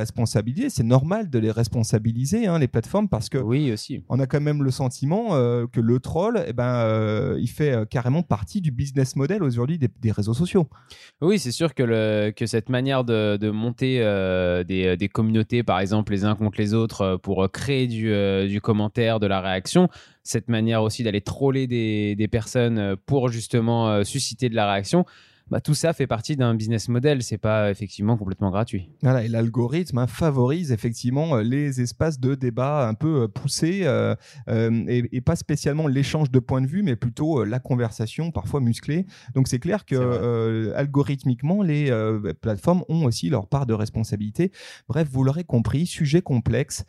C'est 0.69 0.83
normal 0.83 1.29
de 1.29 1.39
les 1.39 1.51
responsabiliser, 1.51 2.47
les 2.59 2.67
plateformes, 2.67 3.09
parce 3.09 3.29
que 3.29 3.37
oui, 3.37 3.71
aussi. 3.71 4.03
on 4.09 4.19
a 4.19 4.27
quand 4.27 4.41
même 4.41 4.63
le 4.63 4.71
sentiment 4.71 5.29
que 5.67 5.79
le 5.79 5.99
troll, 5.99 6.43
eh 6.47 6.53
ben, 6.53 7.35
il 7.39 7.49
fait 7.49 7.87
carrément 7.89 8.23
partie 8.23 8.61
du 8.61 8.71
business 8.71 9.15
model 9.15 9.43
aujourd'hui 9.43 9.77
des, 9.77 10.11
réseaux 10.11 10.33
sociaux. 10.33 10.67
Oui, 11.21 11.39
c'est 11.39 11.51
sûr 11.51 11.73
que, 11.73 11.83
le, 11.83 12.31
que 12.35 12.45
cette 12.45 12.69
manière 12.69 13.03
de, 13.03 13.49
monter 13.51 13.99
euh, 14.01 14.63
des, 14.63 14.97
des, 14.97 15.09
communautés, 15.09 15.63
par 15.63 15.79
exemple, 15.79 16.11
les 16.11 16.25
uns 16.25 16.35
contre 16.35 16.59
les 16.59 16.73
autres, 16.73 17.01
euh, 17.01 17.17
pour 17.17 17.49
créer 17.51 17.87
du, 17.87 18.11
euh, 18.11 18.47
du 18.47 18.61
commentaire, 18.61 19.19
de 19.19 19.27
la 19.27 19.41
réaction, 19.41 19.89
cette 20.23 20.49
manière 20.49 20.83
aussi 20.83 21.03
d'aller 21.03 21.21
troller 21.21 21.67
des, 21.67 22.15
des, 22.15 22.27
personnes 22.27 22.95
pour 23.05 23.29
justement 23.29 24.03
susciter 24.03 24.49
de 24.49 24.55
la 24.55 24.71
réaction, 24.71 25.05
bah, 25.49 25.61
tout 25.61 25.73
ça 25.73 25.93
fait 25.93 26.07
partie 26.07 26.35
d'un 26.35 26.55
business 26.55 26.89
model. 26.89 27.21
C'est 27.21 27.37
pas 27.37 27.69
effectivement 27.69 28.17
complètement 28.17 28.49
gratuit. 28.49 28.89
Voilà, 29.01 29.23
et 29.23 29.27
l'algorithme 29.27 29.97
hein, 29.97 30.07
favorise 30.07 30.71
effectivement 30.71 31.35
euh, 31.35 31.43
les 31.43 31.81
espaces 31.81 32.19
de 32.19 32.35
débat 32.35 32.87
un 32.87 32.93
peu 32.93 33.23
euh, 33.23 33.27
poussés 33.27 33.81
euh, 33.83 34.15
et, 34.47 35.21
pas 35.21 35.35
spécialement 35.35 35.87
l'échange 35.87 36.31
de 36.31 36.39
points 36.39 36.61
de 36.61 36.67
vue, 36.67 36.83
mais 36.83 36.97
plutôt 36.97 37.45
la 37.45 37.59
conversation 37.59 38.31
parfois 38.31 38.59
musclée. 38.59 39.05
Donc 39.35 39.47
c'est 39.47 39.59
clair 39.59 39.85
que 39.85 40.73
algorithmiquement, 40.75 41.61
les 41.61 41.89
plateformes 42.41 42.83
ont 42.89 43.05
aussi 43.05 43.29
leur 43.29 43.47
part 43.47 43.65
de 43.65 43.73
responsabilité. 43.73 44.51
Bref, 44.89 45.07
vous 45.09 45.23
l'aurez 45.23 45.45
compris, 45.45 45.85
sujet 45.85 46.21
complexe. 46.21 46.83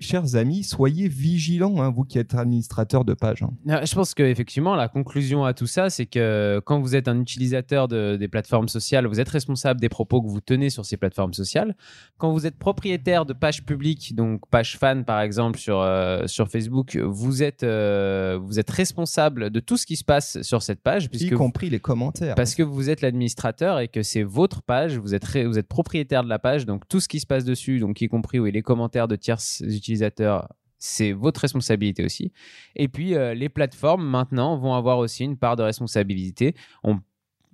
Chers 0.00 0.34
amis, 0.34 0.64
soyez 0.64 1.08
vigilants, 1.08 1.80
hein, 1.80 1.90
vous 1.90 2.04
qui 2.04 2.18
êtes 2.18 2.34
administrateur 2.34 3.04
de 3.04 3.14
page. 3.14 3.42
Hein. 3.42 3.80
Je 3.84 3.94
pense 3.94 4.14
qu'effectivement, 4.14 4.74
la 4.74 4.88
conclusion 4.88 5.44
à 5.44 5.54
tout 5.54 5.66
ça, 5.66 5.90
c'est 5.90 6.06
que 6.06 6.60
quand 6.64 6.80
vous 6.80 6.96
êtes 6.96 7.08
un 7.08 7.20
utilisateur 7.20 7.88
des 7.88 8.28
plateformes 8.28 8.68
sociales, 8.68 9.06
vous 9.06 9.20
êtes 9.20 9.28
responsable 9.28 9.80
des 9.80 9.88
propos 9.88 10.22
que 10.22 10.28
vous 10.28 10.40
tenez 10.40 10.70
sur 10.70 10.84
ces 10.84 10.96
plateformes 10.96 11.34
sociales. 11.34 11.76
Quand 12.16 12.32
vous 12.32 12.46
êtes 12.46 12.58
propriétaire 12.58 13.24
de 13.24 13.32
pages 13.32 13.64
publiques, 13.64 14.14
donc 14.14 14.42
page 14.50 14.76
fan 14.76 15.04
par 15.04 15.20
exemple 15.20 15.58
sur, 15.58 15.80
euh, 15.80 16.26
sur 16.26 16.48
Facebook, 16.48 16.96
vous 16.96 17.42
êtes, 17.42 17.62
euh, 17.62 18.38
vous 18.42 18.58
êtes 18.58 18.70
responsable 18.70 19.50
de 19.50 19.60
tout 19.60 19.76
ce 19.76 19.86
qui 19.86 19.96
se 19.96 20.04
passe 20.04 20.42
sur 20.42 20.62
cette 20.62 20.82
page. 20.82 21.08
Puisque 21.08 21.26
y 21.26 21.30
compris 21.30 21.70
les 21.70 21.80
commentaires. 21.80 22.34
Parce 22.34 22.54
que 22.54 22.62
vous 22.62 22.90
êtes 22.90 23.00
l'administrateur 23.00 23.80
et 23.80 23.88
que 23.88 24.02
c'est 24.02 24.22
votre 24.22 24.62
page, 24.62 24.98
vous 24.98 25.14
êtes, 25.14 25.24
vous 25.36 25.58
êtes 25.58 25.68
propriétaire 25.68 26.24
de 26.24 26.28
la 26.28 26.38
page, 26.38 26.66
donc 26.66 26.88
tout 26.88 27.00
ce 27.00 27.08
qui 27.08 27.20
se 27.20 27.26
passe 27.26 27.44
dessus, 27.44 27.78
donc 27.78 28.00
y 28.00 28.08
compris 28.08 28.38
oui, 28.38 28.50
les 28.52 28.62
commentaires 28.62 29.08
de 29.08 29.16
tiers 29.16 29.38
utilisateurs, 29.76 30.48
c'est 30.78 31.12
votre 31.12 31.40
responsabilité 31.40 32.04
aussi. 32.04 32.32
Et 32.76 32.88
puis, 32.88 33.14
euh, 33.14 33.34
les 33.34 33.48
plateformes, 33.48 34.06
maintenant, 34.06 34.56
vont 34.56 34.74
avoir 34.74 34.98
aussi 34.98 35.24
une 35.24 35.36
part 35.36 35.56
de 35.56 35.62
responsabilité. 35.62 36.54
On 36.84 37.00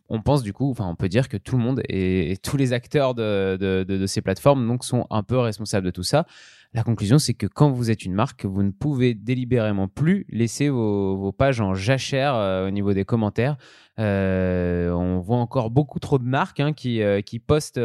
on 0.08 0.20
pense 0.20 0.42
du 0.42 0.52
coup, 0.52 0.70
enfin, 0.70 0.86
on 0.86 0.94
peut 0.94 1.08
dire 1.08 1.28
que 1.28 1.36
tout 1.36 1.56
le 1.56 1.62
monde 1.62 1.82
et, 1.88 2.36
tous 2.42 2.56
les 2.56 2.72
acteurs 2.72 3.14
de, 3.14 4.04
ces 4.06 4.20
plateformes 4.20 4.66
donc 4.66 4.84
sont 4.84 5.06
un 5.10 5.22
peu 5.22 5.38
responsables 5.38 5.86
de 5.86 5.90
tout 5.90 6.02
ça. 6.02 6.26
La 6.74 6.82
conclusion, 6.82 7.20
c'est 7.20 7.34
que 7.34 7.46
quand 7.46 7.70
vous 7.70 7.92
êtes 7.92 8.04
une 8.04 8.14
marque, 8.14 8.44
vous 8.44 8.64
ne 8.64 8.72
pouvez 8.72 9.14
délibérément 9.14 9.86
plus 9.86 10.26
laisser 10.28 10.68
vos, 10.68 11.30
pages 11.30 11.60
en 11.60 11.72
jachère 11.74 12.34
euh, 12.34 12.66
au 12.66 12.70
niveau 12.72 12.92
des 12.92 13.04
commentaires. 13.04 13.56
Euh, 14.00 14.90
on 14.90 15.20
voit 15.20 15.36
encore 15.36 15.70
beaucoup 15.70 16.00
trop 16.00 16.18
de 16.18 16.24
marques 16.24 16.58
hein, 16.58 16.72
qui, 16.72 17.00
euh, 17.00 17.20
qui 17.20 17.38
postent, 17.38 17.80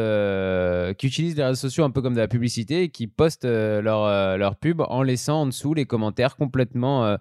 qui 0.96 1.06
utilisent 1.06 1.36
les 1.36 1.44
réseaux 1.44 1.68
sociaux 1.68 1.84
un 1.84 1.90
peu 1.90 2.02
comme 2.02 2.14
de 2.14 2.18
la 2.18 2.26
publicité 2.26 2.82
et 2.82 2.88
qui 2.88 3.06
postent 3.06 3.44
leur 3.46 4.56
pub 4.56 4.80
en 4.80 5.02
laissant 5.04 5.42
en 5.42 5.46
dessous 5.46 5.72
les 5.72 5.86
commentaires 5.86 6.34
complètement 6.34 7.16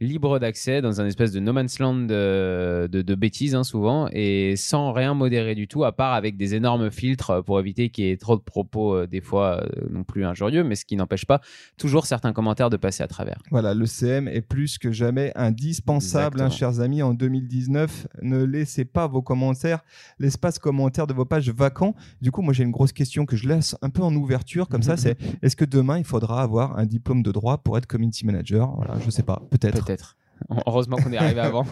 libre 0.00 0.38
d'accès 0.38 0.82
dans 0.82 1.00
un 1.00 1.06
espèce 1.06 1.32
de 1.32 1.40
no 1.40 1.52
man's 1.52 1.78
land 1.78 1.94
de, 1.94 2.88
de, 2.90 3.14
bêtises 3.14 3.54
hein, 3.54 3.62
souvent 3.62 4.08
et 4.12 4.56
sans 4.56 4.92
rien 4.92 5.14
modérer 5.14 5.54
du 5.54 5.68
tout 5.68 5.84
à 5.84 5.92
part 5.92 6.14
avec 6.14 6.36
des 6.36 6.54
énormes 6.56 6.90
filtres 6.90 7.44
pour 7.44 7.60
éviter 7.60 7.90
qu'il 7.90 8.06
y 8.06 8.10
ait 8.10 8.16
trop 8.16 8.36
de 8.36 8.42
propos 8.42 8.96
euh, 8.96 9.06
des 9.06 9.20
fois 9.20 9.62
euh, 9.62 9.86
non 9.90 10.02
plus 10.02 10.24
injurieux 10.24 10.64
mais 10.64 10.74
ce 10.74 10.84
qui 10.84 10.96
n'empêche 10.96 11.26
pas 11.26 11.40
toujours 11.76 12.06
certains 12.06 12.32
commentaires 12.32 12.70
de 12.70 12.76
passer 12.76 13.02
à 13.02 13.06
travers. 13.06 13.38
Voilà, 13.50 13.72
le 13.72 13.86
CM 13.86 14.26
est 14.26 14.40
plus 14.40 14.78
que 14.78 14.90
jamais 14.90 15.32
indispensable, 15.36 16.40
hein, 16.40 16.50
chers 16.50 16.80
amis. 16.80 17.02
En 17.02 17.14
2019, 17.14 18.08
ne 18.22 18.42
laissez 18.42 18.84
pas 18.84 19.06
vos 19.06 19.22
commentaires, 19.22 19.80
l'espace 20.18 20.58
commentaire 20.58 21.06
de 21.06 21.14
vos 21.14 21.24
pages 21.24 21.50
vacant. 21.50 21.94
Du 22.20 22.30
coup, 22.30 22.42
moi 22.42 22.52
j'ai 22.52 22.64
une 22.64 22.70
grosse 22.70 22.92
question 22.92 23.26
que 23.26 23.36
je 23.36 23.48
laisse 23.48 23.76
un 23.82 23.90
peu 23.90 24.02
en 24.02 24.14
ouverture 24.14 24.68
comme 24.68 24.82
ça, 24.82 24.96
c'est 24.98 25.16
est-ce 25.42 25.56
que 25.56 25.64
demain 25.64 25.98
il 25.98 26.04
faudra 26.04 26.42
avoir 26.42 26.78
un 26.78 26.86
diplôme 26.86 27.22
de 27.22 27.30
droit 27.30 27.58
pour 27.58 27.78
être 27.78 27.86
community 27.86 28.26
manager? 28.26 28.74
Voilà, 28.76 28.98
je 29.04 29.10
sais 29.10 29.22
pas, 29.22 29.42
peut-être. 29.50 29.83
Peut-être. 29.84 30.16
Heureusement 30.66 30.96
qu'on 30.96 31.12
est 31.12 31.16
arrivé 31.16 31.40
avant. 31.40 31.66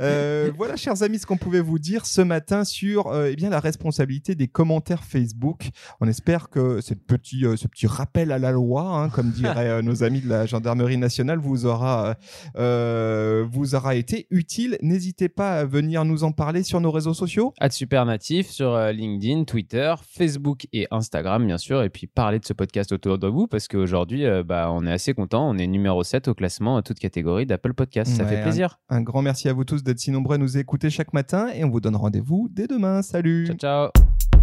Euh, 0.00 0.50
voilà, 0.56 0.76
chers 0.76 1.02
amis, 1.02 1.18
ce 1.18 1.26
qu'on 1.26 1.36
pouvait 1.36 1.60
vous 1.60 1.78
dire 1.78 2.06
ce 2.06 2.20
matin 2.20 2.64
sur 2.64 3.08
euh, 3.08 3.30
eh 3.30 3.36
bien, 3.36 3.50
la 3.50 3.60
responsabilité 3.60 4.34
des 4.34 4.48
commentaires 4.48 5.04
Facebook. 5.04 5.68
On 6.00 6.08
espère 6.08 6.48
que 6.48 6.80
ce 6.80 6.94
petit, 6.94 7.44
euh, 7.44 7.56
ce 7.56 7.68
petit 7.68 7.86
rappel 7.86 8.32
à 8.32 8.38
la 8.38 8.52
loi, 8.52 8.82
hein, 8.82 9.08
comme 9.08 9.30
diraient 9.32 9.82
nos 9.82 10.04
amis 10.04 10.20
de 10.20 10.28
la 10.28 10.46
gendarmerie 10.46 10.96
nationale, 10.96 11.38
vous 11.38 11.66
aura, 11.66 12.16
vous 12.54 13.74
aura 13.74 13.94
été 13.94 14.26
utile. 14.30 14.78
N'hésitez 14.82 15.28
pas 15.28 15.60
à 15.60 15.64
venir 15.64 16.04
nous 16.04 16.24
en 16.24 16.32
parler 16.32 16.62
sur 16.62 16.80
nos 16.80 16.90
réseaux 16.90 17.14
sociaux. 17.14 17.54
Ad 17.60 17.72
Supernatif 17.72 18.50
sur 18.50 18.76
LinkedIn, 18.76 19.44
Twitter, 19.44 19.94
Facebook 20.08 20.66
et 20.72 20.86
Instagram, 20.90 21.46
bien 21.46 21.58
sûr. 21.58 21.82
Et 21.82 21.90
puis 21.90 22.06
parler 22.06 22.38
de 22.38 22.44
ce 22.44 22.52
podcast 22.52 22.92
autour 22.92 23.18
de 23.18 23.26
vous 23.26 23.46
parce 23.46 23.68
qu'aujourd'hui, 23.68 24.24
bah, 24.44 24.70
on 24.72 24.86
est 24.86 24.92
assez 24.92 25.14
content. 25.14 25.48
On 25.48 25.58
est 25.58 25.66
numéro 25.66 26.02
7 26.02 26.28
au 26.28 26.34
classement 26.34 26.76
à 26.76 26.82
toute 26.82 26.98
catégorie 26.98 27.46
d'Apple 27.46 27.74
Podcast 27.74 28.01
ça 28.04 28.26
fait 28.26 28.42
plaisir. 28.42 28.78
Un, 28.88 29.00
grand 29.02 29.22
merci 29.22 29.48
à 29.48 29.52
vous 29.52 29.64
tous 29.64 29.82
d'être 29.82 29.98
si 29.98 30.10
nombreux 30.10 30.34
à 30.34 30.38
nous 30.38 30.58
écouter 30.58 30.90
chaque 30.90 31.12
matin 31.12 31.48
et 31.54 31.64
on 31.64 31.70
vous 31.70 31.80
donne 31.80 31.96
rendez-vous 31.96 32.48
dès 32.50 32.66
demain. 32.66 33.02
Salut. 33.02 33.46
Ciao, 33.46 33.56
ciao. 33.56 34.41